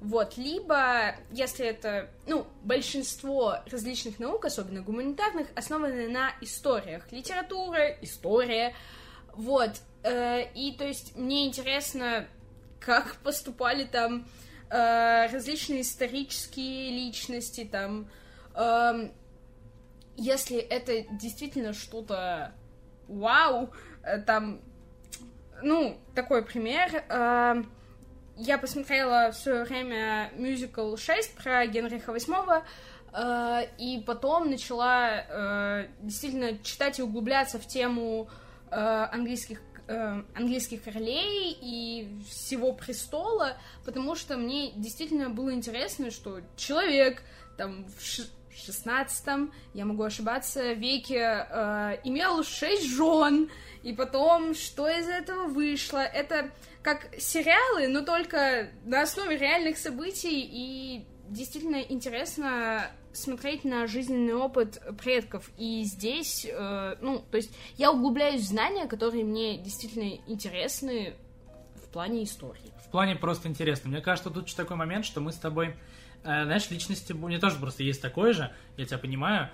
Вот, 0.00 0.36
либо, 0.36 1.16
если 1.32 1.66
это, 1.66 2.10
ну, 2.26 2.46
большинство 2.62 3.56
различных 3.66 4.20
наук, 4.20 4.44
особенно 4.44 4.82
гуманитарных, 4.82 5.48
основаны 5.56 6.08
на 6.08 6.32
историях. 6.40 7.10
Литература, 7.10 7.88
история, 8.02 8.74
вот. 9.34 9.70
э, 10.04 10.44
и, 10.54 10.76
то 10.76 10.86
есть, 10.86 11.16
мне 11.16 11.46
интересно, 11.48 12.28
как 12.80 13.16
поступали 13.16 13.84
там 13.84 14.26
э, 14.70 15.26
различные 15.30 15.82
исторические 15.82 16.90
личности, 16.90 17.68
там, 17.70 18.10
эм, 18.54 19.12
если 20.16 20.58
это 20.58 21.02
действительно 21.16 21.72
что-то 21.72 22.52
вау, 23.08 23.70
э, 24.02 24.18
там, 24.22 24.60
ну, 25.62 25.98
такой 26.14 26.42
пример, 26.44 27.04
э, 27.08 27.62
я 28.36 28.58
посмотрела 28.58 29.32
в 29.32 29.36
свое 29.36 29.64
время 29.64 30.30
мюзикл 30.34 30.96
6 30.96 31.34
про 31.36 31.66
Генриха 31.66 32.12
VIII, 32.12 32.62
э, 33.12 33.66
и 33.76 34.02
потом 34.06 34.50
начала 34.50 35.10
э, 35.10 35.88
действительно 36.00 36.56
читать 36.62 36.98
и 36.98 37.02
углубляться 37.02 37.58
в 37.58 37.66
тему 37.66 38.30
э, 38.70 38.76
английских 39.12 39.60
э, 39.90 40.22
английских 40.34 40.84
королей 40.84 41.56
и 41.60 42.08
всего 42.28 42.72
престола, 42.72 43.56
потому 43.84 44.14
что 44.14 44.36
мне 44.36 44.70
действительно 44.76 45.28
было 45.28 45.52
интересно, 45.52 46.10
что 46.10 46.40
человек 46.56 47.22
там 47.58 47.84
в 47.98 48.04
ш- 48.04 48.28
16 48.54 49.50
я 49.74 49.84
могу 49.84 50.02
ошибаться, 50.02 50.72
веке 50.72 51.46
э, 51.50 51.98
имел 52.04 52.42
шесть 52.44 52.86
жен, 52.86 53.50
и 53.82 53.92
потом, 53.92 54.54
что 54.54 54.88
из 54.88 55.08
этого 55.08 55.44
вышло, 55.46 55.98
это 55.98 56.50
как 56.82 57.08
сериалы, 57.18 57.88
но 57.88 58.02
только 58.02 58.70
на 58.84 59.02
основе 59.02 59.36
реальных 59.36 59.78
событий, 59.78 60.40
и 60.50 61.04
действительно 61.28 61.80
интересно 61.80 62.90
смотреть 63.12 63.64
на 63.64 63.86
жизненный 63.86 64.34
опыт 64.34 64.80
предков. 65.02 65.50
И 65.56 65.84
здесь, 65.84 66.46
э, 66.50 66.96
ну, 67.00 67.24
то 67.30 67.36
есть 67.36 67.52
я 67.76 67.92
углубляюсь 67.92 68.42
в 68.42 68.46
знания, 68.46 68.86
которые 68.86 69.24
мне 69.24 69.58
действительно 69.58 70.18
интересны 70.26 71.14
в 71.76 71.88
плане 71.92 72.24
истории. 72.24 72.72
В 72.86 72.90
плане 72.90 73.16
просто 73.16 73.48
интересно. 73.48 73.90
Мне 73.90 74.00
кажется, 74.00 74.30
тут 74.30 74.54
такой 74.54 74.76
момент, 74.76 75.04
что 75.04 75.20
мы 75.20 75.32
с 75.32 75.36
тобой, 75.36 75.76
э, 76.22 76.44
знаешь, 76.44 76.70
личности, 76.70 77.12
у 77.12 77.28
меня 77.28 77.40
тоже 77.40 77.56
просто 77.56 77.82
есть 77.82 78.02
такое 78.02 78.32
же, 78.32 78.52
я 78.76 78.84
тебя 78.84 78.98
понимаю, 78.98 79.50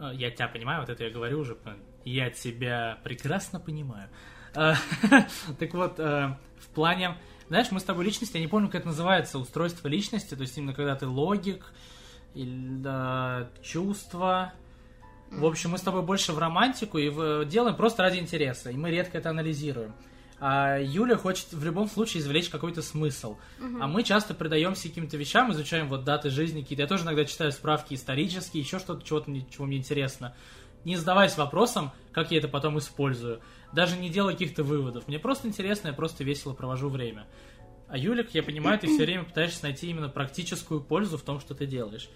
Э, 0.00 0.10
я 0.14 0.30
тебя 0.30 0.48
понимаю, 0.48 0.80
вот 0.80 0.88
это 0.88 1.04
я 1.04 1.10
говорю 1.10 1.40
уже, 1.40 1.56
я 2.04 2.30
тебя 2.30 2.98
прекрасно 3.04 3.60
понимаю. 3.60 4.08
Э, 4.54 4.74
Так 5.58 5.74
вот, 5.74 6.00
э, 6.00 6.36
в 6.58 6.68
плане, 6.74 7.16
знаешь, 7.48 7.70
мы 7.70 7.80
с 7.80 7.84
тобой 7.84 8.04
личности, 8.06 8.36
я 8.36 8.42
не 8.42 8.48
помню, 8.48 8.68
как 8.68 8.80
это 8.80 8.88
называется, 8.88 9.38
устройство 9.38 9.88
личности, 9.88 10.34
то 10.34 10.40
есть 10.40 10.56
именно 10.56 10.72
когда 10.72 10.96
ты 10.96 11.06
логик, 11.06 11.72
или 12.34 12.76
да, 12.76 13.48
чувства, 13.62 14.52
в 15.30 15.44
общем, 15.44 15.70
мы 15.70 15.78
с 15.78 15.82
тобой 15.82 16.02
больше 16.02 16.32
в 16.32 16.38
романтику 16.38 16.98
и 16.98 17.08
в- 17.08 17.44
делаем 17.44 17.76
просто 17.76 18.02
ради 18.02 18.18
интереса, 18.18 18.70
и 18.70 18.76
мы 18.76 18.90
редко 18.90 19.18
это 19.18 19.30
анализируем. 19.30 19.94
А 20.42 20.78
Юля 20.78 21.16
хочет 21.16 21.52
в 21.52 21.62
любом 21.64 21.88
случае 21.88 22.22
извлечь 22.22 22.48
какой-то 22.48 22.80
смысл. 22.82 23.36
А 23.80 23.86
мы 23.86 24.02
часто 24.02 24.32
предаемся 24.32 24.88
каким-то 24.88 25.16
вещам, 25.18 25.52
изучаем 25.52 25.88
вот 25.88 26.04
даты 26.04 26.30
жизни 26.30 26.62
какие-то. 26.62 26.82
Я 26.82 26.88
тоже 26.88 27.04
иногда 27.04 27.26
читаю 27.26 27.52
справки 27.52 27.92
исторические, 27.94 28.62
еще 28.62 28.78
что-то, 28.78 29.06
чего-то, 29.06 29.30
чего 29.50 29.66
мне 29.66 29.76
интересно. 29.76 30.34
Не 30.86 30.96
задаваясь 30.96 31.36
вопросом, 31.36 31.92
как 32.10 32.30
я 32.30 32.38
это 32.38 32.48
потом 32.48 32.78
использую. 32.78 33.40
Даже 33.74 33.98
не 33.98 34.08
делая 34.08 34.32
каких-то 34.32 34.64
выводов. 34.64 35.06
Мне 35.08 35.18
просто 35.18 35.46
интересно, 35.46 35.88
я 35.88 35.94
просто 35.94 36.24
весело 36.24 36.54
провожу 36.54 36.88
время. 36.88 37.26
А 37.90 37.98
Юля, 37.98 38.22
как 38.22 38.32
я 38.36 38.44
понимаю, 38.44 38.78
ты 38.78 38.86
все 38.86 39.04
время 39.04 39.24
пытаешься 39.24 39.64
найти 39.64 39.90
именно 39.90 40.08
практическую 40.08 40.80
пользу 40.80 41.18
в 41.18 41.22
том, 41.22 41.40
что 41.40 41.56
ты 41.56 41.66
делаешь. 41.66 42.08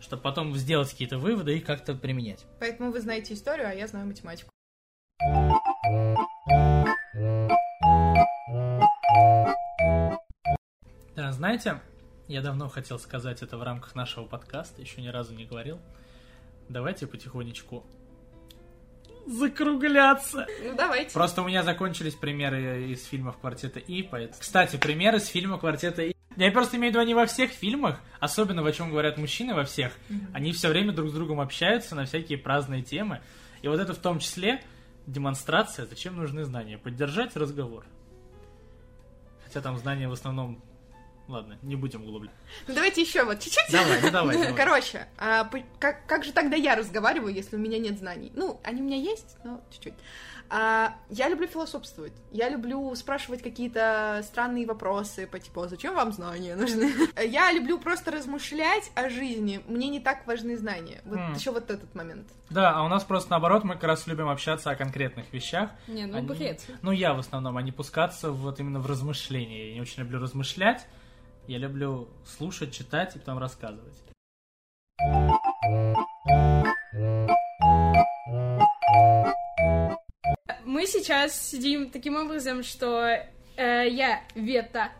Чтобы 0.00 0.22
потом 0.22 0.56
сделать 0.56 0.90
какие-то 0.90 1.18
выводы 1.18 1.58
и 1.58 1.60
как-то 1.60 1.94
применять. 1.94 2.46
Поэтому 2.60 2.90
вы 2.90 3.00
знаете 3.02 3.34
историю, 3.34 3.68
а 3.68 3.74
я 3.74 3.86
знаю 3.86 4.06
математику. 4.06 4.50
Да, 11.14 11.32
знаете, 11.32 11.82
я 12.26 12.40
давно 12.40 12.70
хотел 12.70 12.98
сказать 12.98 13.42
это 13.42 13.58
в 13.58 13.62
рамках 13.62 13.94
нашего 13.94 14.24
подкаста, 14.24 14.80
еще 14.80 15.02
ни 15.02 15.08
разу 15.08 15.34
не 15.34 15.44
говорил. 15.44 15.78
Давайте 16.70 17.06
потихонечку 17.06 17.84
закругляться. 19.28 20.46
Ну, 20.64 20.74
давайте. 20.76 21.12
Просто 21.12 21.42
у 21.42 21.46
меня 21.46 21.62
закончились 21.62 22.14
примеры 22.14 22.88
из 22.90 23.04
фильмов 23.04 23.38
«Квартета 23.38 23.78
И». 23.80 24.02
поэт- 24.02 24.34
Кстати, 24.38 24.76
примеры 24.76 25.18
из 25.18 25.26
фильма 25.26 25.58
«Квартета 25.58 26.02
И». 26.02 26.14
Я 26.36 26.50
просто 26.52 26.76
имею 26.76 26.92
в 26.92 26.94
виду, 26.94 27.00
они 27.02 27.14
во 27.14 27.26
всех 27.26 27.50
фильмах, 27.50 28.00
особенно 28.20 28.64
о 28.66 28.72
чем 28.72 28.90
говорят 28.90 29.18
мужчины 29.18 29.54
во 29.54 29.64
всех, 29.64 29.92
они 30.32 30.52
все 30.52 30.68
время 30.68 30.92
друг 30.92 31.10
с 31.10 31.12
другом 31.12 31.40
общаются 31.40 31.94
на 31.96 32.04
всякие 32.06 32.38
праздные 32.38 32.82
темы. 32.82 33.20
И 33.62 33.66
вот 33.68 33.80
это 33.80 33.92
в 33.92 33.98
том 33.98 34.20
числе 34.20 34.62
демонстрация, 35.06 35.86
зачем 35.86 36.16
нужны 36.16 36.44
знания. 36.44 36.78
Поддержать 36.78 37.34
разговор. 37.36 37.84
Хотя 39.44 39.60
там 39.60 39.76
знания 39.78 40.08
в 40.08 40.12
основном... 40.12 40.62
Ладно, 41.28 41.58
не 41.62 41.76
будем 41.76 42.02
углубляться. 42.04 42.36
Ну, 42.66 42.74
давайте 42.74 43.02
еще 43.02 43.22
вот 43.24 43.38
чуть-чуть. 43.40 43.70
Давай, 43.70 44.00
ну 44.02 44.10
давай, 44.10 44.36
давай. 44.38 44.54
Короче, 44.54 45.06
а, 45.18 45.44
по- 45.44 45.62
как, 45.78 46.06
как 46.06 46.24
же 46.24 46.32
тогда 46.32 46.56
я 46.56 46.74
разговариваю, 46.74 47.34
если 47.34 47.56
у 47.56 47.58
меня 47.58 47.78
нет 47.78 47.98
знаний? 47.98 48.32
Ну, 48.34 48.58
они 48.64 48.80
у 48.80 48.84
меня 48.84 48.96
есть, 48.96 49.36
но 49.44 49.60
чуть-чуть. 49.70 49.94
А, 50.50 50.94
я 51.10 51.28
люблю 51.28 51.46
философствовать. 51.46 52.14
Я 52.32 52.48
люблю 52.48 52.94
спрашивать 52.94 53.42
какие-то 53.42 54.22
странные 54.24 54.64
вопросы 54.64 55.26
по 55.26 55.38
типу, 55.38 55.60
«А 55.60 55.68
зачем 55.68 55.94
вам 55.94 56.10
знания 56.12 56.56
нужны? 56.56 56.90
Я 57.22 57.52
люблю 57.52 57.78
просто 57.78 58.10
размышлять 58.10 58.90
о 58.94 59.10
жизни. 59.10 59.60
Мне 59.68 59.88
не 59.88 60.00
так 60.00 60.26
важны 60.26 60.56
знания. 60.56 61.02
Вот 61.04 61.18
М. 61.18 61.34
еще 61.34 61.50
вот 61.50 61.70
этот 61.70 61.94
момент. 61.94 62.26
Да, 62.48 62.72
а 62.74 62.82
у 62.82 62.88
нас 62.88 63.04
просто 63.04 63.32
наоборот, 63.32 63.64
мы 63.64 63.74
как 63.74 63.84
раз 63.84 64.06
любим 64.06 64.30
общаться 64.30 64.70
о 64.70 64.74
конкретных 64.74 65.30
вещах. 65.34 65.68
Не, 65.86 66.06
ну 66.06 66.16
Они- 66.16 66.26
бред. 66.26 66.62
Ну, 66.80 66.92
я 66.92 67.12
в 67.12 67.18
основном, 67.18 67.58
а 67.58 67.62
не 67.62 67.72
пускаться 67.72 68.30
вот 68.30 68.58
именно 68.58 68.80
в 68.80 68.86
размышления. 68.86 69.68
Я 69.68 69.74
не 69.74 69.80
очень 69.82 70.02
люблю 70.02 70.18
размышлять. 70.18 70.86
Я 71.48 71.56
люблю 71.56 72.10
слушать, 72.26 72.74
читать 72.74 73.16
и 73.16 73.18
потом 73.18 73.38
рассказывать. 73.38 73.94
Мы 80.66 80.86
сейчас 80.86 81.40
сидим 81.40 81.90
таким 81.90 82.16
образом, 82.16 82.62
что 82.62 83.06
э, 83.06 83.24
я 83.56 84.20
Вета 84.34 84.92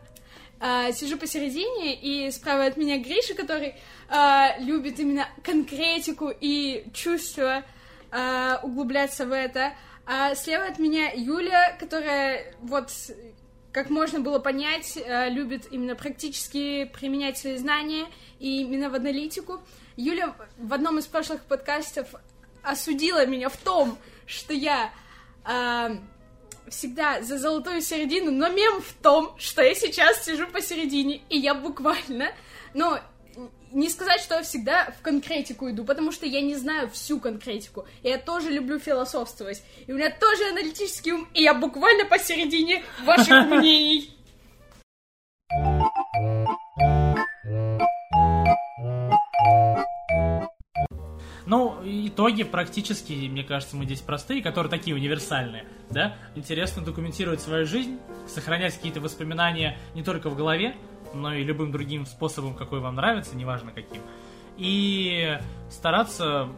э, 0.59 0.91
сижу 0.91 1.19
посередине, 1.19 1.93
и 1.93 2.31
справа 2.31 2.65
от 2.65 2.77
меня 2.77 2.97
Гриша, 2.97 3.35
который 3.35 3.75
э, 4.09 4.63
любит 4.63 4.99
именно 4.99 5.27
конкретику 5.43 6.31
и 6.31 6.83
чувство 6.95 7.63
э, 8.09 8.57
углубляться 8.63 9.27
в 9.27 9.33
это. 9.33 9.73
А 10.07 10.33
слева 10.33 10.65
от 10.65 10.79
меня 10.79 11.11
Юля, 11.13 11.77
которая 11.79 12.55
вот 12.63 12.89
как 13.71 13.89
можно 13.89 14.19
было 14.19 14.39
понять, 14.39 14.97
э, 14.97 15.29
любит 15.29 15.67
именно 15.71 15.95
практически 15.95 16.85
применять 16.85 17.37
свои 17.37 17.57
знания 17.57 18.05
и 18.39 18.61
именно 18.61 18.89
в 18.89 18.95
аналитику. 18.95 19.61
Юля 19.95 20.35
в 20.57 20.73
одном 20.73 20.97
из 20.97 21.05
прошлых 21.05 21.43
подкастов 21.43 22.07
осудила 22.63 23.25
меня 23.25 23.49
в 23.49 23.57
том, 23.57 23.97
что 24.25 24.53
я 24.53 24.91
а, 25.43 25.97
всегда 26.69 27.21
за 27.21 27.37
золотую 27.37 27.81
середину, 27.81 28.31
но 28.31 28.49
мем 28.49 28.81
в 28.81 28.93
том, 29.01 29.35
что 29.37 29.61
я 29.61 29.73
сейчас 29.75 30.23
сижу 30.23 30.47
посередине, 30.47 31.21
и 31.29 31.37
я 31.37 31.53
буквально, 31.53 32.31
ну, 32.73 32.97
не 33.71 33.89
сказать, 33.89 34.21
что 34.21 34.35
я 34.35 34.43
всегда 34.43 34.93
в 34.99 35.01
конкретику 35.01 35.69
иду, 35.69 35.83
потому 35.83 36.11
что 36.11 36.25
я 36.25 36.41
не 36.41 36.55
знаю 36.55 36.89
всю 36.89 37.19
конкретику. 37.19 37.85
Я 38.03 38.17
тоже 38.17 38.49
люблю 38.49 38.79
философствовать. 38.79 39.63
И 39.87 39.91
у 39.91 39.95
меня 39.95 40.11
тоже 40.11 40.49
аналитический 40.49 41.11
ум, 41.13 41.27
и 41.33 41.43
я 41.43 41.53
буквально 41.53 42.05
посередине 42.05 42.83
ваших 43.03 43.45
мнений. 43.49 44.15
Итоги 51.83 52.43
практически, 52.43 53.13
мне 53.27 53.43
кажется, 53.43 53.75
мы 53.75 53.85
здесь 53.85 54.01
простые, 54.01 54.41
которые 54.41 54.69
такие 54.69 54.95
универсальные, 54.95 55.65
да? 55.89 56.15
Интересно 56.35 56.83
документировать 56.83 57.41
свою 57.41 57.65
жизнь, 57.65 57.99
сохранять 58.27 58.75
какие-то 58.75 59.01
воспоминания 59.01 59.77
не 59.95 60.03
только 60.03 60.29
в 60.29 60.35
голове, 60.35 60.75
но 61.13 61.33
и 61.33 61.43
любым 61.43 61.71
другим 61.71 62.05
способом, 62.05 62.53
какой 62.53 62.79
вам 62.79 62.95
нравится, 62.95 63.35
неважно 63.35 63.71
каким. 63.71 64.01
И 64.57 65.39
стараться 65.69 66.49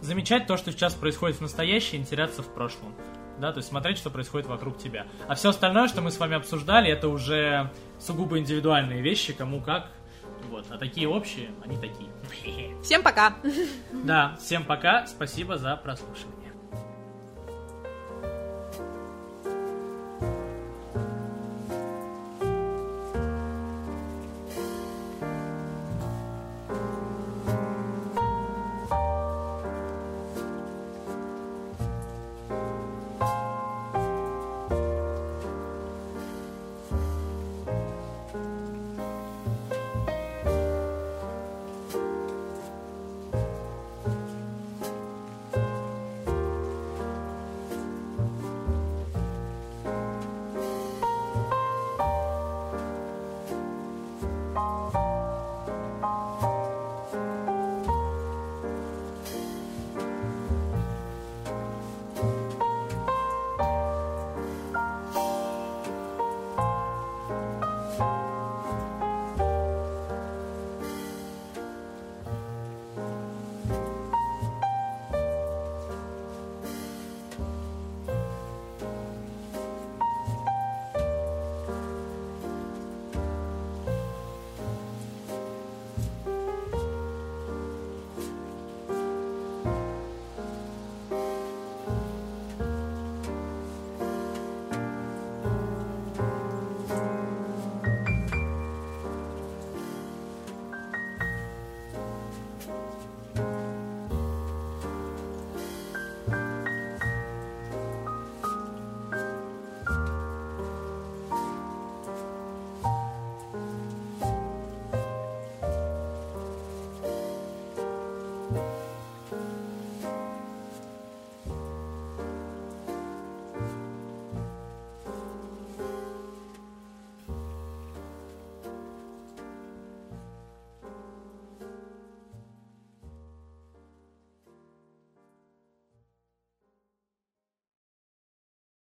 замечать 0.00 0.46
то, 0.46 0.56
что 0.56 0.72
сейчас 0.72 0.94
происходит 0.94 1.36
в 1.36 1.40
настоящем, 1.42 2.02
и 2.02 2.04
теряться 2.04 2.42
в 2.42 2.48
прошлом. 2.52 2.94
Да, 3.38 3.52
то 3.52 3.58
есть 3.58 3.68
смотреть, 3.68 3.96
что 3.96 4.10
происходит 4.10 4.46
вокруг 4.48 4.76
тебя. 4.76 5.06
А 5.26 5.34
все 5.34 5.48
остальное, 5.48 5.88
что 5.88 6.02
мы 6.02 6.10
с 6.10 6.18
вами 6.18 6.36
обсуждали, 6.36 6.90
это 6.90 7.08
уже 7.08 7.70
сугубо 7.98 8.38
индивидуальные 8.38 9.00
вещи, 9.00 9.32
кому 9.32 9.62
как. 9.62 9.90
Вот. 10.48 10.66
А 10.70 10.78
такие 10.78 11.08
общие, 11.08 11.50
они 11.64 11.76
такие. 11.76 12.08
Всем 12.82 13.02
пока! 13.02 13.36
Да, 13.92 14.36
всем 14.40 14.64
пока, 14.64 15.06
спасибо 15.06 15.58
за 15.58 15.76
прослушивание. 15.76 16.39